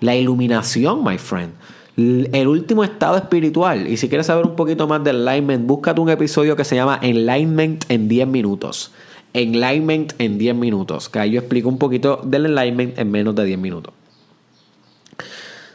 la 0.00 0.14
iluminación, 0.14 1.02
my 1.02 1.18
friend. 1.18 1.52
El 1.96 2.46
último 2.46 2.84
estado 2.84 3.16
espiritual. 3.16 3.86
Y 3.88 3.96
si 3.96 4.10
quieres 4.10 4.26
saber 4.26 4.44
un 4.44 4.54
poquito 4.54 4.86
más 4.86 5.02
del 5.02 5.26
alignment, 5.26 5.66
búscate 5.66 5.98
un 5.98 6.10
episodio 6.10 6.54
que 6.54 6.64
se 6.64 6.76
llama 6.76 6.98
Enlightenment 7.00 7.86
en 7.88 8.06
10 8.06 8.28
minutos. 8.28 8.92
Enlightenment 9.32 10.12
en 10.18 10.36
10 10.36 10.56
minutos. 10.56 11.08
Que 11.08 11.20
ahí 11.20 11.30
yo 11.30 11.40
explico 11.40 11.70
un 11.70 11.78
poquito 11.78 12.20
del 12.22 12.58
alignment 12.58 12.98
en 12.98 13.10
menos 13.10 13.34
de 13.34 13.46
10 13.46 13.58
minutos. 13.58 13.94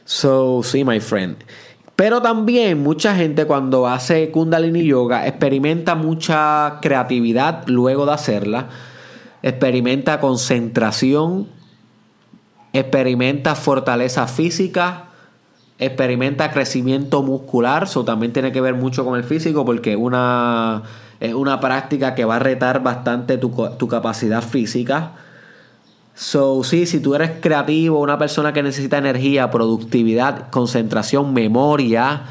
So, 0.06 0.62
sí, 0.62 0.84
my 0.84 1.00
friend. 1.00 1.38
Pero 2.02 2.20
también 2.20 2.82
mucha 2.82 3.16
gente 3.16 3.46
cuando 3.46 3.88
hace 3.88 4.32
Kundalini 4.32 4.84
Yoga 4.84 5.28
experimenta 5.28 5.94
mucha 5.94 6.80
creatividad 6.82 7.68
luego 7.68 8.08
de 8.08 8.14
hacerla, 8.14 8.70
experimenta 9.44 10.20
concentración, 10.20 11.48
experimenta 12.74 13.54
fortaleza 13.54 14.26
física, 14.26 15.10
experimenta 15.78 16.50
crecimiento 16.50 17.22
muscular, 17.22 17.84
eso 17.84 18.04
también 18.04 18.34
tiene 18.34 18.52
que 18.52 18.62
ver 18.62 18.74
mucho 18.74 19.06
con 19.06 19.16
el 19.16 19.24
físico 19.24 19.64
porque 19.64 19.96
una, 19.96 20.82
es 21.20 21.36
una 21.36 21.60
práctica 21.60 22.16
que 22.16 22.26
va 22.26 22.38
a 22.38 22.40
retar 22.40 22.82
bastante 22.82 23.38
tu, 23.38 23.52
tu 23.78 23.88
capacidad 23.88 24.42
física 24.42 25.12
So, 26.14 26.64
sí, 26.64 26.86
si 26.86 27.00
tú 27.00 27.16
eres 27.16 27.32
creativo, 27.42 28.00
una 28.00 28.18
persona 28.18 28.54
que 28.54 28.62
necesita 28.62 28.98
energía, 28.98 29.50
productividad, 29.50 30.50
concentración, 30.50 31.34
memoria, 31.34 32.24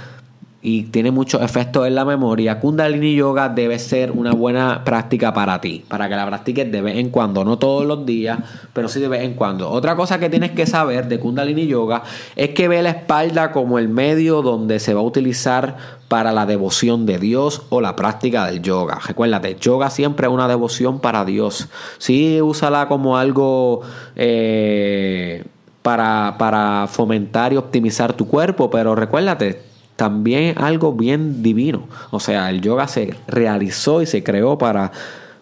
y 0.62 0.82
tiene 0.84 1.10
muchos 1.10 1.40
efectos 1.40 1.86
en 1.86 1.94
la 1.94 2.04
memoria, 2.04 2.60
Kundalini 2.60 3.14
Yoga 3.14 3.48
debe 3.48 3.78
ser 3.78 4.10
una 4.10 4.32
buena 4.32 4.84
práctica 4.84 5.32
para 5.32 5.58
ti, 5.60 5.82
para 5.88 6.08
que 6.08 6.16
la 6.16 6.26
practiques 6.26 6.70
de 6.70 6.82
vez 6.82 6.98
en 6.98 7.08
cuando, 7.08 7.44
no 7.44 7.58
todos 7.58 7.86
los 7.86 8.04
días, 8.04 8.38
pero 8.74 8.88
sí 8.88 9.00
de 9.00 9.08
vez 9.08 9.22
en 9.22 9.34
cuando. 9.34 9.70
Otra 9.70 9.96
cosa 9.96 10.18
que 10.18 10.28
tienes 10.28 10.50
que 10.50 10.66
saber 10.66 11.08
de 11.08 11.18
Kundalini 11.18 11.66
Yoga 11.66 12.02
es 12.36 12.50
que 12.50 12.68
ve 12.68 12.82
la 12.82 12.90
espalda 12.90 13.52
como 13.52 13.78
el 13.78 13.88
medio 13.88 14.42
donde 14.42 14.80
se 14.80 14.92
va 14.92 15.00
a 15.00 15.04
utilizar 15.04 15.76
para 16.08 16.30
la 16.30 16.44
devoción 16.44 17.06
de 17.06 17.18
Dios 17.18 17.62
o 17.70 17.80
la 17.80 17.96
práctica 17.96 18.46
del 18.46 18.60
yoga. 18.60 18.98
Recuérdate, 19.06 19.56
yoga 19.58 19.88
siempre 19.88 20.26
es 20.26 20.32
una 20.32 20.48
devoción 20.48 21.00
para 21.00 21.24
Dios. 21.24 21.68
Sí, 21.98 22.40
úsala 22.42 22.88
como 22.88 23.16
algo... 23.16 23.80
Eh, 24.16 25.44
para, 25.82 26.36
para 26.38 26.86
fomentar 26.88 27.54
y 27.54 27.56
optimizar 27.56 28.12
tu 28.12 28.28
cuerpo, 28.28 28.68
pero 28.68 28.94
recuérdate, 28.94 29.69
también 30.00 30.56
algo 30.56 30.94
bien 30.94 31.42
divino. 31.42 31.82
O 32.10 32.20
sea, 32.20 32.48
el 32.48 32.62
yoga 32.62 32.88
se 32.88 33.14
realizó 33.26 34.00
y 34.00 34.06
se 34.06 34.24
creó 34.24 34.56
para 34.56 34.92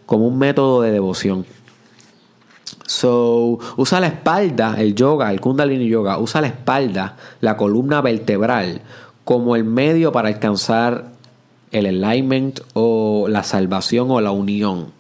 como 0.05 0.27
un 0.27 0.37
método 0.37 0.83
de 0.83 0.91
devoción. 0.91 1.47
So, 2.85 3.61
usa 3.77 4.01
la 4.01 4.09
espalda, 4.09 4.75
el 4.77 4.97
yoga, 4.97 5.31
el 5.31 5.41
kundalini 5.41 5.87
yoga, 5.87 6.19
usa 6.19 6.41
la 6.41 6.49
espalda, 6.49 7.15
la 7.41 7.57
columna 7.57 8.01
vertebral, 8.01 8.81
como 9.23 9.55
el 9.55 9.63
medio 9.63 10.11
para 10.11 10.27
alcanzar 10.27 11.05
el 11.71 11.87
alignment 11.87 12.59
o 12.75 13.27
la 13.29 13.45
salvación 13.45 14.11
o 14.11 14.21
la 14.21 14.33
unión 14.33 14.98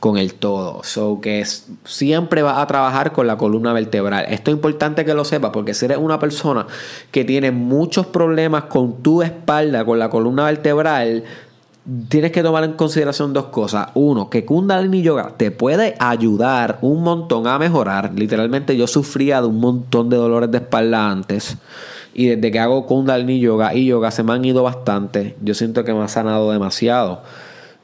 con 0.00 0.16
el 0.16 0.34
todo. 0.34 0.82
So 0.82 1.20
que 1.20 1.44
siempre 1.84 2.42
vas 2.42 2.58
a 2.58 2.66
trabajar 2.66 3.12
con 3.12 3.26
la 3.26 3.36
columna 3.36 3.72
vertebral. 3.74 4.24
Esto 4.30 4.50
es 4.50 4.56
importante 4.56 5.04
que 5.04 5.14
lo 5.14 5.24
sepas 5.24 5.50
porque 5.52 5.74
si 5.74 5.84
eres 5.84 5.98
una 5.98 6.18
persona 6.18 6.66
que 7.10 7.24
tiene 7.24 7.52
muchos 7.52 8.06
problemas 8.06 8.64
con 8.64 9.02
tu 9.02 9.22
espalda, 9.22 9.84
con 9.84 9.98
la 9.98 10.08
columna 10.08 10.46
vertebral, 10.46 11.24
tienes 12.08 12.32
que 12.32 12.42
tomar 12.42 12.64
en 12.64 12.72
consideración 12.72 13.34
dos 13.34 13.46
cosas. 13.46 13.88
Uno, 13.92 14.30
que 14.30 14.46
Kundalini 14.46 15.02
Yoga 15.02 15.34
te 15.36 15.50
puede 15.50 15.94
ayudar 15.98 16.78
un 16.80 17.02
montón 17.02 17.46
a 17.46 17.58
mejorar. 17.58 18.12
Literalmente 18.16 18.76
yo 18.78 18.86
sufría 18.86 19.42
de 19.42 19.48
un 19.48 19.60
montón 19.60 20.08
de 20.08 20.16
dolores 20.16 20.50
de 20.50 20.58
espalda 20.58 21.10
antes. 21.10 21.58
Y 22.14 22.26
desde 22.26 22.50
que 22.50 22.58
hago 22.58 22.86
Kundalini 22.86 23.38
Yoga 23.38 23.74
y 23.74 23.84
Yoga 23.84 24.10
se 24.10 24.22
me 24.22 24.32
han 24.32 24.44
ido 24.46 24.62
bastante. 24.62 25.36
Yo 25.42 25.52
siento 25.52 25.84
que 25.84 25.92
me 25.92 26.02
ha 26.02 26.08
sanado 26.08 26.50
demasiado 26.50 27.20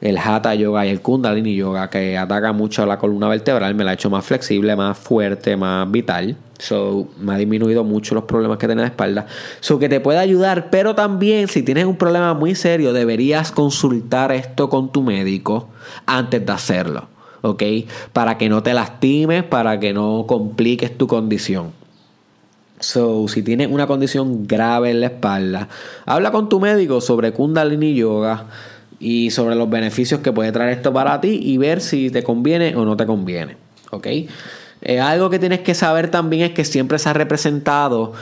el 0.01 0.17
Hatha 0.17 0.53
Yoga 0.53 0.85
y 0.85 0.89
el 0.89 1.01
Kundalini 1.01 1.55
Yoga, 1.55 1.89
que 1.89 2.17
ataca 2.17 2.53
mucho 2.53 2.83
a 2.83 2.85
la 2.85 2.99
columna 2.99 3.27
vertebral, 3.27 3.73
me 3.75 3.83
la 3.83 3.91
ha 3.91 3.93
hecho 3.95 4.09
más 4.09 4.25
flexible, 4.25 4.75
más 4.75 4.97
fuerte, 4.97 5.57
más 5.57 5.89
vital. 5.89 6.37
So, 6.59 7.07
me 7.19 7.33
ha 7.33 7.37
disminuido 7.37 7.83
mucho 7.83 8.15
los 8.15 8.23
problemas 8.23 8.57
que 8.57 8.67
tenía 8.67 8.83
de 8.83 8.89
espalda. 8.89 9.27
So, 9.59 9.79
que 9.79 9.89
te 9.89 9.99
puede 9.99 10.19
ayudar, 10.19 10.69
pero 10.69 10.95
también 10.95 11.47
si 11.47 11.63
tienes 11.63 11.85
un 11.85 11.97
problema 11.97 12.33
muy 12.33 12.55
serio, 12.55 12.93
deberías 12.93 13.51
consultar 13.51 14.31
esto 14.31 14.69
con 14.69 14.91
tu 14.91 15.03
médico 15.03 15.69
antes 16.05 16.45
de 16.45 16.51
hacerlo. 16.51 17.07
¿Ok? 17.41 17.63
Para 18.13 18.37
que 18.37 18.49
no 18.49 18.63
te 18.63 18.73
lastimes, 18.73 19.43
para 19.43 19.79
que 19.79 19.93
no 19.93 20.25
compliques 20.27 20.97
tu 20.97 21.07
condición. 21.07 21.71
So, 22.79 23.27
si 23.27 23.41
tienes 23.41 23.69
una 23.71 23.87
condición 23.87 24.45
grave 24.47 24.91
en 24.91 25.01
la 25.01 25.07
espalda, 25.07 25.67
habla 26.05 26.31
con 26.31 26.49
tu 26.49 26.59
médico 26.59 27.01
sobre 27.01 27.31
Kundalini 27.33 27.95
Yoga 27.95 28.45
y 28.99 29.31
sobre 29.31 29.55
los 29.55 29.69
beneficios 29.69 30.21
que 30.21 30.31
puede 30.31 30.51
traer 30.51 30.77
esto 30.77 30.91
para 30.91 31.21
ti 31.21 31.39
y 31.43 31.57
ver 31.57 31.81
si 31.81 32.09
te 32.09 32.23
conviene 32.23 32.75
o 32.75 32.85
no 32.85 32.97
te 32.97 33.05
conviene. 33.05 33.57
¿Ok? 33.91 34.07
Eh, 34.81 34.99
algo 34.99 35.29
que 35.29 35.39
tienes 35.39 35.61
que 35.61 35.73
saber 35.73 36.09
también 36.09 36.43
es 36.43 36.51
que 36.51 36.65
siempre 36.65 36.99
se 36.99 37.09
ha 37.09 37.13
representado 37.13 38.13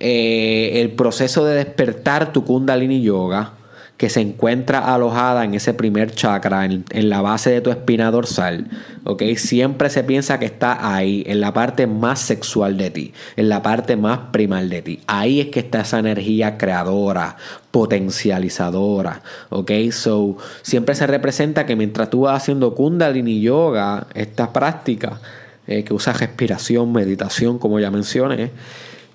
eh, 0.00 0.72
el 0.74 0.90
proceso 0.90 1.44
de 1.44 1.56
despertar 1.56 2.32
tu 2.32 2.44
Kundalini 2.44 3.02
Yoga 3.02 3.52
que 3.96 4.10
se 4.10 4.20
encuentra 4.20 4.92
alojada 4.92 5.44
en 5.44 5.54
ese 5.54 5.72
primer 5.72 6.12
chakra, 6.12 6.64
en, 6.64 6.84
la 7.08 7.20
base 7.20 7.50
de 7.50 7.60
tu 7.60 7.70
espina 7.70 8.10
dorsal, 8.10 8.66
¿ok? 9.04 9.22
Siempre 9.36 9.88
se 9.88 10.02
piensa 10.02 10.40
que 10.40 10.46
está 10.46 10.94
ahí, 10.94 11.22
en 11.26 11.40
la 11.40 11.52
parte 11.52 11.86
más 11.86 12.18
sexual 12.18 12.76
de 12.76 12.90
ti, 12.90 13.12
en 13.36 13.48
la 13.48 13.62
parte 13.62 13.96
más 13.96 14.18
primal 14.32 14.68
de 14.68 14.82
ti. 14.82 15.00
Ahí 15.06 15.40
es 15.40 15.46
que 15.48 15.60
está 15.60 15.82
esa 15.82 16.00
energía 16.00 16.58
creadora, 16.58 17.36
potencializadora, 17.70 19.22
¿ok? 19.50 19.70
So, 19.92 20.38
siempre 20.62 20.96
se 20.96 21.06
representa 21.06 21.64
que 21.64 21.76
mientras 21.76 22.10
tú 22.10 22.22
vas 22.22 22.42
haciendo 22.42 22.74
Kundalini 22.74 23.40
Yoga, 23.40 24.08
esta 24.14 24.52
práctica 24.52 25.20
eh, 25.68 25.84
que 25.84 25.94
usa 25.94 26.12
respiración, 26.12 26.92
meditación, 26.92 27.58
como 27.60 27.78
ya 27.78 27.92
mencioné, 27.92 28.50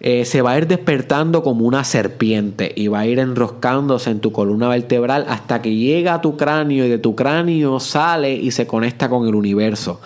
eh, 0.01 0.23
se 0.23 0.41
va 0.41 0.51
a 0.51 0.57
ir 0.57 0.67
despertando 0.67 1.43
como 1.43 1.65
una 1.65 1.83
serpiente 1.83 2.71
y 2.75 2.87
va 2.87 2.99
a 2.99 3.05
ir 3.05 3.19
enroscándose 3.19 4.09
en 4.11 4.21
tu 4.21 4.31
columna 4.31 4.69
vertebral 4.69 5.25
hasta 5.27 5.61
que 5.61 5.75
llega 5.75 6.13
a 6.13 6.21
tu 6.21 6.37
cráneo 6.37 6.85
y 6.85 6.89
de 6.89 6.99
tu 6.99 7.15
cráneo 7.15 7.79
sale 7.79 8.33
y 8.33 8.51
se 8.51 8.65
conecta 8.65 9.09
con 9.09 9.27
el 9.27 9.35
universo. 9.35 9.99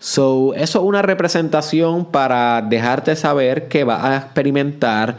So, 0.00 0.52
eso 0.54 0.80
es 0.80 0.84
una 0.84 1.02
representación 1.02 2.06
para 2.06 2.60
dejarte 2.62 3.16
saber 3.16 3.68
que 3.68 3.84
vas 3.84 4.04
a 4.04 4.16
experimentar 4.16 5.16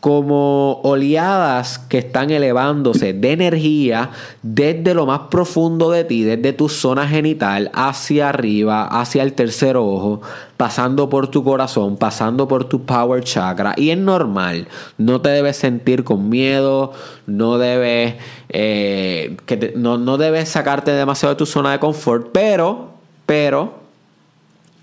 como 0.00 0.80
oleadas 0.82 1.78
que 1.78 1.98
están 1.98 2.30
elevándose 2.30 3.12
de 3.12 3.32
energía 3.32 4.10
desde 4.42 4.94
lo 4.94 5.04
más 5.04 5.20
profundo 5.30 5.90
de 5.90 6.04
ti, 6.04 6.22
desde 6.22 6.54
tu 6.54 6.70
zona 6.70 7.06
genital 7.06 7.70
hacia 7.74 8.30
arriba, 8.30 8.84
hacia 8.84 9.22
el 9.22 9.34
tercer 9.34 9.76
ojo, 9.76 10.22
pasando 10.56 11.10
por 11.10 11.28
tu 11.28 11.44
corazón, 11.44 11.98
pasando 11.98 12.48
por 12.48 12.64
tu 12.64 12.86
power 12.86 13.22
chakra. 13.22 13.74
Y 13.76 13.90
es 13.90 13.98
normal, 13.98 14.68
no 14.96 15.20
te 15.20 15.28
debes 15.28 15.58
sentir 15.58 16.02
con 16.02 16.30
miedo, 16.30 16.92
no 17.26 17.58
debes, 17.58 18.14
eh, 18.48 19.36
que 19.44 19.74
no, 19.76 19.98
no 19.98 20.16
debes 20.16 20.48
sacarte 20.48 20.92
demasiado 20.92 21.34
de 21.34 21.38
tu 21.38 21.46
zona 21.46 21.72
de 21.72 21.78
confort, 21.78 22.28
pero, 22.32 22.94
pero, 23.26 23.79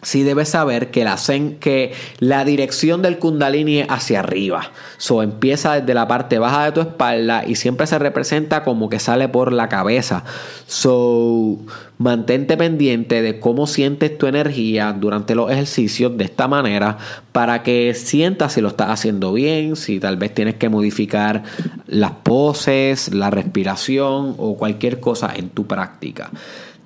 sí 0.02 0.24
debes 0.24 0.50
saber 0.50 0.92
que 0.92 1.04
la, 1.04 1.18
que 1.60 1.94
la 2.20 2.46
dirección 2.46 3.02
del 3.02 3.20
kundalini 3.20 3.80
es 3.80 3.88
hacia 3.90 4.20
arriba. 4.20 4.72
So, 4.98 5.24
empieza 5.24 5.80
desde 5.80 5.94
la 5.94 6.08
parte 6.08 6.40
baja 6.40 6.66
de 6.66 6.72
tu 6.72 6.82
espalda 6.82 7.44
y 7.46 7.56
siempre 7.56 7.88
se 7.88 8.00
representa 8.00 8.64
como 8.64 8.90
que 8.90 9.00
sale 9.00 9.28
por 9.28 9.52
la 9.52 9.70
cabeza. 9.70 10.24
So, 10.68 11.58
mantente 11.98 12.58
pendiente 12.58 13.22
de 13.22 13.40
cómo 13.40 13.66
sientes 13.66 14.18
tu 14.18 14.28
energía 14.28 14.94
durante 14.94 15.36
los 15.36 15.52
ejercicios 15.52 16.16
de 16.18 16.26
esta 16.26 16.48
manera 16.48 16.98
para 17.32 17.64
que 17.64 17.94
sientas 17.96 18.54
si 18.54 18.62
lo 18.62 18.70
estás 18.70 18.90
haciendo 18.90 19.34
bien, 19.34 19.76
si 19.76 20.00
tal 20.00 20.18
vez 20.18 20.34
tienes 20.34 20.56
que 20.56 20.70
modificar 20.70 21.44
las 21.88 22.12
poses, 22.12 23.14
la 23.14 23.30
respiración 23.32 24.36
o 24.38 24.58
cualquier 24.58 25.00
cosa 25.00 25.34
en 25.36 25.50
tu 25.50 25.66
práctica. 25.66 26.30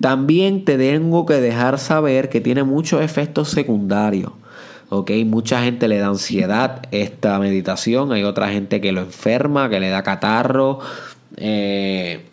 También 0.02 0.66
te 0.66 0.76
tengo 0.76 1.24
que 1.24 1.40
dejar 1.40 1.78
saber 1.78 2.28
que 2.28 2.40
tiene 2.40 2.64
muchos 2.64 3.00
efectos 3.00 3.48
secundarios. 3.48 4.32
¿ok? 4.90 5.10
Mucha 5.24 5.62
gente 5.62 5.88
le 5.88 5.98
da 5.98 6.08
ansiedad 6.08 6.82
esta 6.90 7.38
meditación, 7.38 8.12
hay 8.12 8.24
otra 8.24 8.50
gente 8.50 8.82
que 8.82 8.92
lo 8.92 9.00
enferma, 9.00 9.70
que 9.70 9.80
le 9.80 9.88
da 9.88 10.02
catarro, 10.02 10.80
eh, 11.36 12.26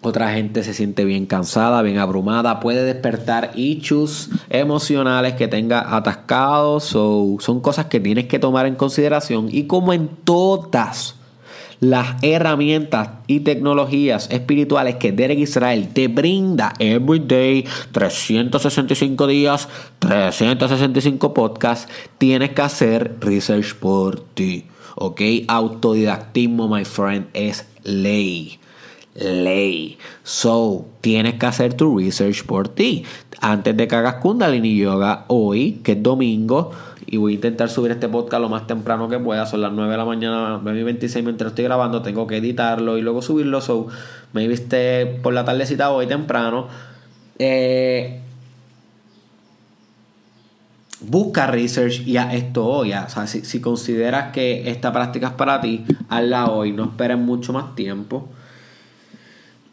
otra 0.00 0.32
gente 0.32 0.62
se 0.62 0.72
siente 0.72 1.04
bien 1.04 1.26
cansada, 1.26 1.82
bien 1.82 1.98
abrumada, 1.98 2.60
puede 2.60 2.84
despertar 2.84 3.50
issues 3.56 4.30
emocionales 4.48 5.34
que 5.34 5.48
tenga 5.48 5.96
atascados, 5.96 6.84
son 6.84 7.60
cosas 7.60 7.86
que 7.86 7.98
tienes 7.98 8.28
que 8.28 8.38
tomar 8.38 8.66
en 8.66 8.76
consideración 8.76 9.48
y 9.50 9.64
como 9.64 9.92
en 9.92 10.08
todas 10.08 11.17
las 11.80 12.22
herramientas 12.22 13.10
y 13.26 13.40
tecnologías 13.40 14.28
espirituales 14.30 14.96
que 14.96 15.12
Derek 15.12 15.38
Israel 15.38 15.88
te 15.92 16.08
brinda 16.08 16.72
every 16.78 17.20
day, 17.20 17.64
365 17.92 19.26
días, 19.26 19.68
365 20.00 21.34
podcasts, 21.34 21.88
tienes 22.18 22.50
que 22.50 22.62
hacer 22.62 23.16
research 23.20 23.74
por 23.74 24.20
ti. 24.20 24.66
¿Ok? 24.96 25.20
Autodidactismo, 25.46 26.68
my 26.68 26.84
friend, 26.84 27.28
es 27.32 27.66
ley 27.84 28.58
ley. 29.18 29.98
So, 30.22 30.86
tienes 31.00 31.34
que 31.34 31.46
hacer 31.46 31.74
tu 31.74 31.98
research 31.98 32.44
por 32.44 32.68
ti. 32.68 33.04
Antes 33.40 33.76
de 33.76 33.88
que 33.88 33.96
hagas 33.96 34.16
Kundalini 34.16 34.76
Yoga 34.76 35.24
hoy, 35.28 35.80
que 35.84 35.92
es 35.92 36.02
domingo, 36.02 36.70
y 37.10 37.16
voy 37.16 37.32
a 37.32 37.34
intentar 37.36 37.70
subir 37.70 37.90
este 37.90 38.06
podcast 38.06 38.42
lo 38.42 38.50
más 38.50 38.66
temprano 38.66 39.08
que 39.08 39.18
pueda. 39.18 39.46
Son 39.46 39.62
las 39.62 39.72
9 39.72 39.90
de 39.90 39.96
la 39.96 40.04
mañana, 40.04 40.60
9 40.62 40.80
y 40.80 40.82
26 40.82 41.24
mientras 41.24 41.52
estoy 41.52 41.64
grabando. 41.64 42.02
Tengo 42.02 42.26
que 42.26 42.36
editarlo 42.36 42.98
y 42.98 43.00
luego 43.00 43.22
subirlo. 43.22 43.62
So, 43.62 43.86
me 44.34 44.46
viste 44.46 45.06
por 45.22 45.32
la 45.32 45.42
tardecita 45.42 45.90
hoy 45.90 46.06
temprano. 46.06 46.68
Eh, 47.38 48.20
busca 51.00 51.46
research 51.46 52.06
y 52.06 52.18
haz 52.18 52.34
esto 52.34 52.66
hoy. 52.66 52.92
O 52.92 53.08
sea, 53.08 53.26
si, 53.26 53.42
si, 53.42 53.62
consideras 53.62 54.32
que 54.32 54.68
esta 54.70 54.92
práctica 54.92 55.28
es 55.28 55.32
para 55.32 55.62
ti, 55.62 55.86
hazla 56.10 56.50
hoy. 56.50 56.72
No 56.72 56.84
esperes 56.84 57.16
mucho 57.16 57.54
más 57.54 57.74
tiempo. 57.74 58.28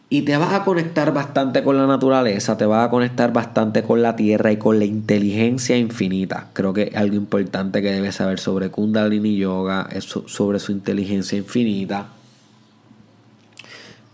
Y 0.07 0.21
te 0.21 0.37
vas 0.37 0.53
a 0.53 0.63
conectar 0.63 1.13
bastante 1.13 1.63
con 1.63 1.77
la 1.77 1.87
naturaleza, 1.87 2.57
te 2.57 2.65
vas 2.65 2.85
a 2.85 2.89
conectar 2.91 3.33
bastante 3.33 3.81
con 3.81 4.03
la 4.03 4.15
tierra 4.15 4.51
y 4.51 4.57
con 4.57 4.77
la 4.77 4.85
inteligencia 4.85 5.77
infinita. 5.77 6.49
Creo 6.53 6.73
que 6.73 6.91
algo 6.95 7.15
importante 7.15 7.81
que 7.81 7.91
debes 7.91 8.15
saber 8.15 8.39
sobre 8.39 8.69
Kundalini 8.69 9.35
Yoga 9.35 9.89
es 9.91 10.03
sobre 10.03 10.59
su 10.59 10.71
inteligencia 10.71 11.37
infinita. 11.37 12.07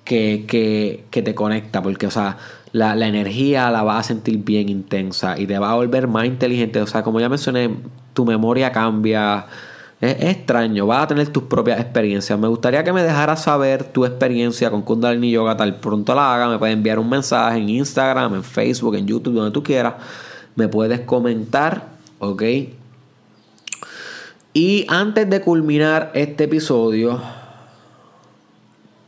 Que, 0.05 0.45
que, 0.47 1.21
te 1.21 1.33
conecta, 1.33 1.81
porque, 1.81 2.05
o 2.05 2.11
sea, 2.11 2.37
la, 2.73 2.95
la, 2.95 3.07
energía 3.07 3.71
la 3.71 3.83
vas 3.83 3.99
a 3.99 4.07
sentir 4.09 4.39
bien 4.39 4.67
intensa 4.67 5.39
y 5.39 5.47
te 5.47 5.57
va 5.57 5.71
a 5.71 5.75
volver 5.75 6.09
más 6.09 6.25
inteligente. 6.25 6.81
O 6.81 6.87
sea, 6.87 7.01
como 7.01 7.21
ya 7.21 7.29
mencioné, 7.29 7.69
tu 8.13 8.25
memoria 8.25 8.73
cambia 8.73 9.45
es, 10.01 10.17
extraño, 10.19 10.87
vas 10.87 11.03
a 11.03 11.07
tener 11.07 11.29
tus 11.29 11.43
propias 11.43 11.79
experiencias. 11.79 12.37
Me 12.37 12.47
gustaría 12.47 12.83
que 12.83 12.91
me 12.91 13.03
dejaras 13.03 13.43
saber 13.43 13.83
tu 13.83 14.03
experiencia 14.03 14.71
con 14.71 14.81
Kundalini 14.81 15.29
Yoga 15.29 15.55
tal 15.55 15.75
pronto 15.75 16.15
la 16.15 16.33
haga. 16.33 16.49
Me 16.49 16.57
puedes 16.57 16.73
enviar 16.73 16.97
un 16.97 17.07
mensaje 17.07 17.59
en 17.59 17.69
Instagram, 17.69 18.33
en 18.33 18.43
Facebook, 18.43 18.95
en 18.95 19.05
YouTube, 19.05 19.35
donde 19.35 19.51
tú 19.51 19.61
quieras. 19.61 19.93
Me 20.55 20.67
puedes 20.67 21.01
comentar, 21.01 21.89
¿ok? 22.17 22.43
Y 24.53 24.85
antes 24.89 25.29
de 25.29 25.39
culminar 25.41 26.11
este 26.15 26.45
episodio, 26.45 27.21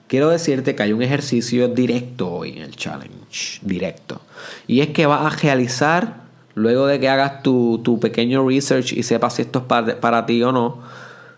quiero 0.08 0.30
decirte 0.30 0.76
que 0.76 0.84
hay 0.84 0.94
un 0.94 1.02
ejercicio 1.02 1.68
directo 1.68 2.32
hoy 2.32 2.52
en 2.52 2.62
el 2.62 2.76
challenge, 2.76 3.60
directo. 3.64 4.22
Y 4.68 4.82
es 4.82 4.90
que 4.90 5.08
vas 5.08 5.26
a 5.26 5.36
realizar 5.36 6.23
Luego 6.56 6.86
de 6.88 7.00
que 7.00 7.10
hagas 7.10 7.42
tu, 7.42 8.00
pequeño 8.02 8.48
research 8.48 8.94
y 8.94 9.04
sepas 9.04 9.36
si 9.36 9.42
esto 9.44 9.60
es 9.60 9.96
para, 9.96 10.26
ti 10.26 10.42
o 10.44 10.52
no, 10.52 10.80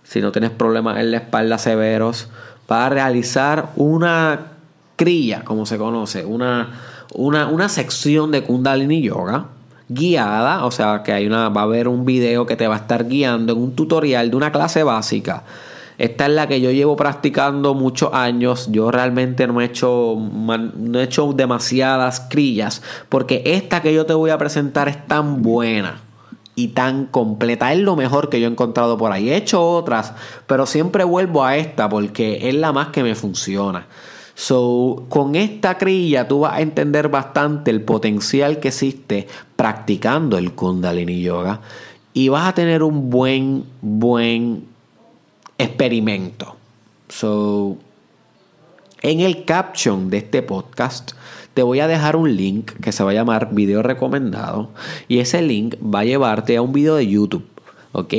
si 0.04 0.22
no 0.22 0.32
tienes 0.32 0.52
problemas 0.52 1.00
en 1.00 1.12
la 1.12 1.18
espalda 1.18 1.58
severos, 1.58 2.30
para 2.68 2.90
realizar 2.90 3.70
una 3.76 4.52
crilla, 4.96 5.44
como 5.44 5.66
se 5.66 5.78
conoce, 5.78 6.26
una, 6.26 6.80
una, 7.14 7.48
una 7.48 7.70
sección 7.70 8.32
de 8.32 8.44
Kundalini 8.44 9.02
Yoga 9.02 9.48
guiada, 9.88 10.66
o 10.66 10.72
sea 10.72 11.04
que 11.04 11.14
hay 11.14 11.28
una, 11.28 11.50
va 11.50 11.62
a 11.62 11.66
haber 11.66 11.88
un 11.88 12.06
video 12.06 12.46
que 12.46 12.56
te 12.56 12.68
va 12.68 12.76
a 12.76 12.80
estar 12.80 13.08
guiando 13.08 13.54
en 13.54 13.60
un 13.60 13.76
tutorial 13.76 14.32
de 14.32 14.36
una 14.36 14.52
clase 14.52 14.84
básica 14.84 15.44
esta 15.98 16.26
es 16.26 16.32
la 16.32 16.48
que 16.48 16.60
yo 16.60 16.72
llevo 16.72 16.96
practicando 16.96 17.74
muchos 17.74 18.14
años. 18.14 18.68
Yo 18.72 18.92
realmente 18.92 19.48
no 19.48 19.62
he 19.62 19.66
hecho, 19.66 20.18
no 20.18 21.00
he 21.00 21.04
hecho 21.04 21.34
demasiadas 21.34 22.20
crillas. 22.30 22.82
Porque 23.10 23.44
esta 23.46 23.82
que 23.82 23.94
yo 23.94 24.06
te 24.06 24.14
voy 24.14 24.32
a 24.32 24.38
presentar 24.38 24.90
es 24.90 25.06
tan 25.08 25.42
buena 25.42 26.02
y 26.56 26.70
tan 26.70 27.06
completa. 27.06 27.72
Es 27.72 27.80
lo 27.80 27.96
mejor 27.96 28.30
que 28.30 28.40
yo 28.40 28.48
he 28.48 28.52
encontrado 28.52 28.98
por 28.98 29.12
ahí. 29.12 29.30
He 29.30 29.38
hecho 29.38 29.66
otras, 29.66 30.14
pero 30.48 30.66
siempre 30.66 31.04
vuelvo 31.04 31.44
a 31.44 31.58
esta 31.58 31.88
porque 31.88 32.50
es 32.50 32.56
la 32.56 32.74
más 32.74 32.90
que 32.90 33.04
me 33.04 33.16
funciona. 33.16 33.88
So, 34.38 35.06
con 35.08 35.36
esta 35.36 35.78
crilla 35.78 36.28
tú 36.28 36.42
vas 36.42 36.54
a 36.54 36.62
entender 36.62 37.08
bastante 37.08 37.72
el 37.72 37.82
potencial 37.82 38.60
que 38.60 38.68
existe 38.68 39.28
practicando 39.56 40.38
el 40.38 40.52
Kundalini 40.52 41.22
Yoga 41.22 41.62
y 42.14 42.28
vas 42.28 42.50
a 42.50 42.54
tener 42.54 42.84
un 42.84 43.10
buen, 43.10 43.64
buen 43.82 44.75
experimento. 45.58 46.56
So, 47.10 47.78
en 49.02 49.20
el 49.20 49.46
caption 49.46 50.10
de 50.10 50.18
este 50.18 50.42
podcast 50.42 51.12
te 51.54 51.64
voy 51.64 51.80
a 51.80 51.88
dejar 51.88 52.18
un 52.18 52.36
link 52.36 52.72
que 52.82 52.92
se 52.92 53.04
va 53.04 53.12
a 53.12 53.14
llamar 53.14 53.54
video 53.54 53.82
recomendado 53.82 54.70
y 55.08 55.20
ese 55.20 55.42
link 55.42 55.76
va 55.82 56.00
a 56.00 56.04
llevarte 56.04 56.58
a 56.58 56.62
un 56.62 56.74
video 56.74 56.96
de 56.96 57.08
YouTube. 57.08 57.46
¿ok? 57.94 58.14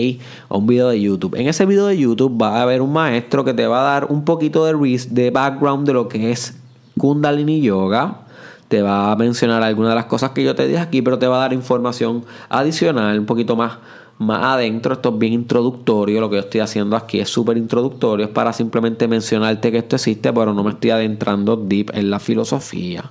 A 0.49 0.57
un 0.57 0.67
video 0.67 0.89
de 0.89 1.01
YouTube. 1.01 1.35
En 1.35 1.47
ese 1.47 1.67
video 1.67 1.87
de 1.87 1.99
YouTube 1.99 2.41
va 2.41 2.57
a 2.57 2.63
haber 2.63 2.81
un 2.81 2.93
maestro 2.95 3.45
que 3.45 3.53
te 3.53 3.67
va 3.67 3.81
a 3.81 3.93
dar 3.93 4.07
un 4.07 4.25
poquito 4.25 4.65
de, 4.65 5.07
de 5.11 5.31
background 5.31 5.87
de 5.87 5.93
lo 5.93 6.09
que 6.09 6.33
es 6.33 6.57
Kundalini 6.97 7.61
Yoga. 7.61 8.21
Te 8.69 8.81
va 8.81 9.13
a 9.13 9.17
mencionar 9.17 9.63
algunas 9.63 9.91
de 9.91 9.97
las 9.97 10.07
cosas 10.07 10.31
que 10.31 10.43
yo 10.43 10.55
te 10.55 10.67
dije 10.67 10.81
aquí, 10.81 11.03
pero 11.03 11.19
te 11.19 11.27
va 11.27 11.37
a 11.37 11.41
dar 11.41 11.53
información 11.53 12.25
adicional, 12.49 13.19
un 13.21 13.27
poquito 13.27 13.55
más 13.55 13.79
más 14.19 14.45
adentro. 14.45 14.95
Esto 14.95 15.11
es 15.11 15.19
bien 15.19 15.33
introductorio. 15.33 16.21
Lo 16.21 16.31
que 16.31 16.37
yo 16.37 16.41
estoy 16.41 16.61
haciendo 16.61 16.97
aquí 16.97 17.21
es 17.21 17.29
súper 17.29 17.57
introductorio. 17.57 18.27
Es 18.27 18.33
para 18.33 18.53
simplemente 18.53 19.09
mencionarte 19.09 19.71
que 19.71 19.79
esto 19.79 19.97
existe, 19.97 20.33
pero 20.33 20.53
no 20.53 20.65
me 20.65 20.71
estoy 20.71 20.91
adentrando 20.91 21.57
deep 21.57 21.91
en 21.95 22.11
la 22.11 22.19
filosofía. 22.19 23.11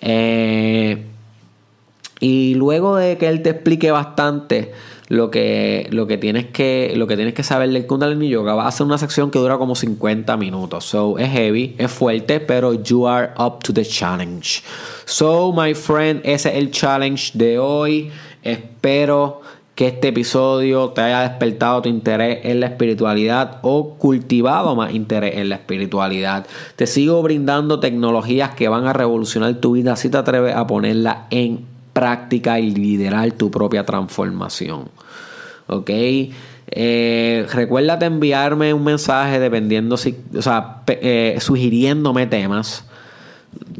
Eh, 0.00 1.04
y 2.20 2.54
luego 2.54 2.96
de 2.96 3.16
que 3.16 3.28
él 3.28 3.42
te 3.42 3.50
explique 3.50 3.90
bastante 3.90 4.72
lo 5.08 5.30
que, 5.30 5.88
lo 5.90 6.06
que, 6.06 6.18
tienes, 6.18 6.46
que, 6.46 6.92
lo 6.96 7.06
que 7.06 7.16
tienes 7.16 7.34
que 7.34 7.42
saber 7.42 7.70
del 7.70 7.86
Kundalini 7.86 8.28
Yoga, 8.28 8.54
va 8.54 8.66
a 8.66 8.72
ser 8.72 8.86
una 8.86 8.98
sección 8.98 9.30
que 9.30 9.38
dura 9.38 9.56
como 9.56 9.74
50 9.74 10.36
minutos. 10.36 10.84
So, 10.84 11.18
es 11.18 11.30
heavy, 11.30 11.74
es 11.78 11.90
fuerte, 11.90 12.40
pero 12.40 12.74
you 12.74 13.06
are 13.06 13.30
up 13.38 13.62
to 13.62 13.72
the 13.72 13.84
challenge. 13.84 14.62
So, 15.06 15.52
my 15.52 15.74
friend, 15.74 16.20
ese 16.24 16.50
es 16.50 16.56
el 16.56 16.70
challenge 16.70 17.30
de 17.34 17.58
hoy. 17.58 18.10
Espero 18.42 19.40
que 19.78 19.86
este 19.86 20.08
episodio 20.08 20.88
te 20.88 21.02
haya 21.02 21.20
despertado 21.20 21.82
tu 21.82 21.88
interés 21.88 22.40
en 22.42 22.58
la 22.58 22.66
espiritualidad 22.66 23.60
o 23.62 23.94
cultivado 23.94 24.74
más 24.74 24.92
interés 24.92 25.36
en 25.36 25.50
la 25.50 25.54
espiritualidad. 25.54 26.48
Te 26.74 26.88
sigo 26.88 27.22
brindando 27.22 27.78
tecnologías 27.78 28.56
que 28.56 28.66
van 28.66 28.88
a 28.88 28.92
revolucionar 28.92 29.54
tu 29.54 29.74
vida 29.74 29.94
si 29.94 30.10
te 30.10 30.16
atreves 30.16 30.56
a 30.56 30.66
ponerla 30.66 31.26
en 31.30 31.64
práctica 31.92 32.58
y 32.58 32.72
liderar 32.74 33.30
tu 33.34 33.52
propia 33.52 33.86
transformación. 33.86 34.88
¿Ok? 35.68 35.90
Eh, 36.70 37.46
recuérdate 37.52 38.06
enviarme 38.06 38.74
un 38.74 38.82
mensaje 38.82 39.38
dependiendo 39.38 39.96
si, 39.96 40.16
o 40.36 40.42
sea, 40.42 40.82
eh, 40.88 41.36
sugiriéndome 41.38 42.26
temas. 42.26 42.84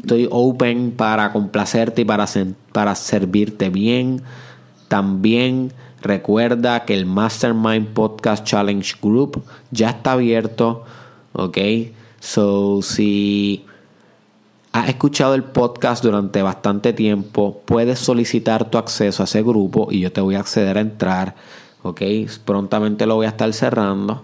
Estoy 0.01 0.29
open 0.31 0.91
para 0.91 1.33
complacerte 1.33 2.03
y 2.03 2.05
para, 2.05 2.25
para 2.71 2.95
servirte 2.95 3.69
bien. 3.69 4.21
También 4.87 5.73
recuerda 6.01 6.85
que 6.85 6.93
el 6.93 7.05
Mastermind 7.05 7.87
Podcast 7.89 8.45
Challenge 8.45 8.95
Group 9.01 9.43
ya 9.71 9.89
está 9.89 10.13
abierto. 10.13 10.83
Ok. 11.33 11.57
So, 12.19 12.81
si 12.81 13.65
has 14.71 14.89
escuchado 14.89 15.35
el 15.35 15.43
podcast 15.43 16.03
durante 16.03 16.41
bastante 16.41 16.93
tiempo, 16.93 17.61
puedes 17.65 17.99
solicitar 17.99 18.69
tu 18.69 18.77
acceso 18.77 19.23
a 19.23 19.25
ese 19.25 19.41
grupo 19.41 19.87
y 19.89 20.01
yo 20.01 20.11
te 20.11 20.21
voy 20.21 20.35
a 20.35 20.41
acceder 20.41 20.77
a 20.77 20.81
entrar. 20.81 21.35
Ok, 21.81 22.01
prontamente 22.45 23.05
lo 23.05 23.15
voy 23.15 23.25
a 23.25 23.29
estar 23.29 23.51
cerrando. 23.53 24.23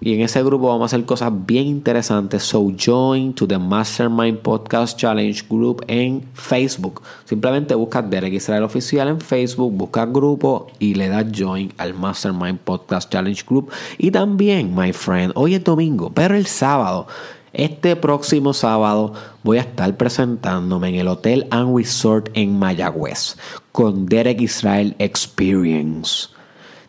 Y 0.00 0.12
en 0.14 0.20
ese 0.20 0.42
grupo 0.42 0.68
vamos 0.68 0.82
a 0.82 0.96
hacer 0.96 1.06
cosas 1.06 1.32
bien 1.46 1.66
interesantes. 1.66 2.42
So 2.42 2.72
join 2.76 3.32
to 3.34 3.46
the 3.46 3.58
Mastermind 3.58 4.38
Podcast 4.38 4.98
Challenge 4.98 5.42
Group 5.48 5.84
en 5.88 6.28
Facebook. 6.34 7.00
Simplemente 7.24 7.74
busca 7.74 8.02
Derek 8.02 8.34
Israel 8.34 8.64
Oficial 8.64 9.08
en 9.08 9.20
Facebook, 9.20 9.72
busca 9.72 10.04
grupo 10.04 10.66
y 10.78 10.94
le 10.94 11.08
das 11.08 11.26
join 11.34 11.72
al 11.78 11.94
Mastermind 11.94 12.58
Podcast 12.58 13.10
Challenge 13.10 13.42
Group. 13.48 13.70
Y 13.96 14.10
también, 14.10 14.74
my 14.74 14.92
friend, 14.92 15.32
hoy 15.36 15.54
es 15.54 15.64
domingo, 15.64 16.10
pero 16.12 16.34
el 16.34 16.46
sábado 16.46 17.06
este 17.54 17.94
próximo 17.94 18.52
sábado 18.52 19.12
voy 19.44 19.58
a 19.58 19.60
estar 19.60 19.96
presentándome 19.96 20.88
en 20.88 20.94
el 20.96 21.06
Hotel 21.06 21.46
and 21.50 21.76
Resort 21.76 22.28
en 22.34 22.58
Mayagüez 22.58 23.36
con 23.70 24.06
Derek 24.06 24.40
Israel 24.40 24.96
Experience. 24.98 26.33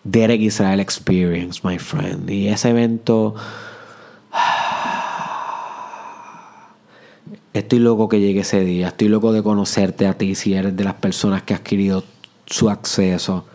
Derek 0.06 0.40
Israel 0.42 0.80
Experience, 0.80 1.60
my 1.64 1.78
friend. 1.78 2.30
Y 2.30 2.48
ese 2.48 2.70
evento... 2.70 3.36
Estoy 7.54 7.80
loco 7.80 8.08
que 8.10 8.20
llegue 8.20 8.42
ese 8.42 8.62
día. 8.62 8.90
Estoy 8.90 9.08
loco 9.08 9.32
de 9.32 9.42
conocerte 9.42 10.08
a 10.08 10.14
ti 10.14 10.36
si 10.36 10.54
eres 10.54 10.76
de 10.76 10.84
las 10.84 10.96
personas 10.96 11.44
que 11.44 11.54
ha 11.54 11.58
adquirido 11.58 12.04
su 12.46 12.70
acceso. 12.70 13.46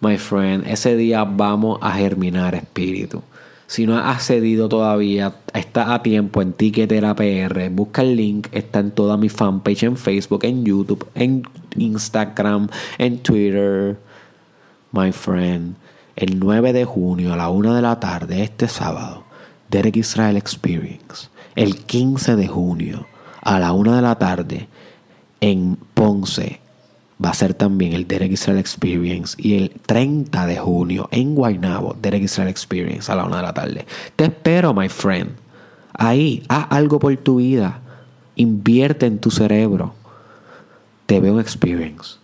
My 0.00 0.16
friend, 0.16 0.66
ese 0.66 0.96
día 0.96 1.24
vamos 1.24 1.78
a 1.82 1.92
germinar 1.92 2.54
espíritu. 2.54 3.22
Si 3.66 3.84
no 3.86 3.98
has 3.98 4.16
accedido 4.16 4.68
todavía, 4.68 5.34
está 5.52 5.92
a 5.92 6.02
tiempo 6.02 6.40
en 6.40 6.52
Ticketera 6.52 7.16
PR. 7.16 7.68
Busca 7.70 8.02
el 8.02 8.14
link, 8.14 8.46
está 8.52 8.78
en 8.78 8.92
toda 8.92 9.16
mi 9.16 9.28
fanpage 9.28 9.82
en 9.82 9.96
Facebook, 9.96 10.44
en 10.44 10.64
YouTube, 10.64 11.04
en 11.16 11.42
Instagram, 11.76 12.68
en 12.98 13.18
Twitter. 13.18 13.98
My 14.92 15.12
friend, 15.12 15.76
el 16.16 16.38
9 16.38 16.72
de 16.72 16.84
junio 16.84 17.32
a 17.32 17.36
la 17.36 17.50
1 17.50 17.74
de 17.74 17.82
la 17.82 18.00
tarde, 18.00 18.42
este 18.42 18.68
sábado, 18.68 19.24
Derek 19.70 19.96
Israel 19.96 20.36
Experience. 20.36 21.28
El 21.54 21.84
15 21.84 22.36
de 22.36 22.48
junio 22.48 23.06
a 23.42 23.58
la 23.58 23.72
1 23.72 23.96
de 23.96 24.02
la 24.02 24.18
tarde 24.18 24.68
en 25.40 25.76
Ponce, 25.94 26.60
va 27.22 27.30
a 27.30 27.34
ser 27.34 27.54
también 27.54 27.92
el 27.92 28.06
Derek 28.06 28.32
Israel 28.32 28.58
Experience 28.58 29.36
y 29.38 29.54
el 29.54 29.70
30 29.70 30.46
de 30.46 30.58
junio 30.58 31.08
en 31.10 31.34
Guaynabo, 31.34 31.96
Derek 32.00 32.24
Israel 32.24 32.48
Experience 32.48 33.10
a 33.10 33.16
la 33.16 33.24
una 33.24 33.38
de 33.38 33.42
la 33.42 33.54
tarde. 33.54 33.86
Te 34.16 34.24
espero, 34.24 34.74
my 34.74 34.88
friend. 34.88 35.30
Ahí, 35.94 36.42
haz 36.48 36.66
algo 36.70 36.98
por 36.98 37.16
tu 37.16 37.36
vida. 37.36 37.80
Invierte 38.34 39.06
en 39.06 39.18
tu 39.18 39.30
cerebro. 39.30 39.94
Te 41.06 41.20
veo 41.20 41.34
un 41.34 41.40
experience. 41.40 42.16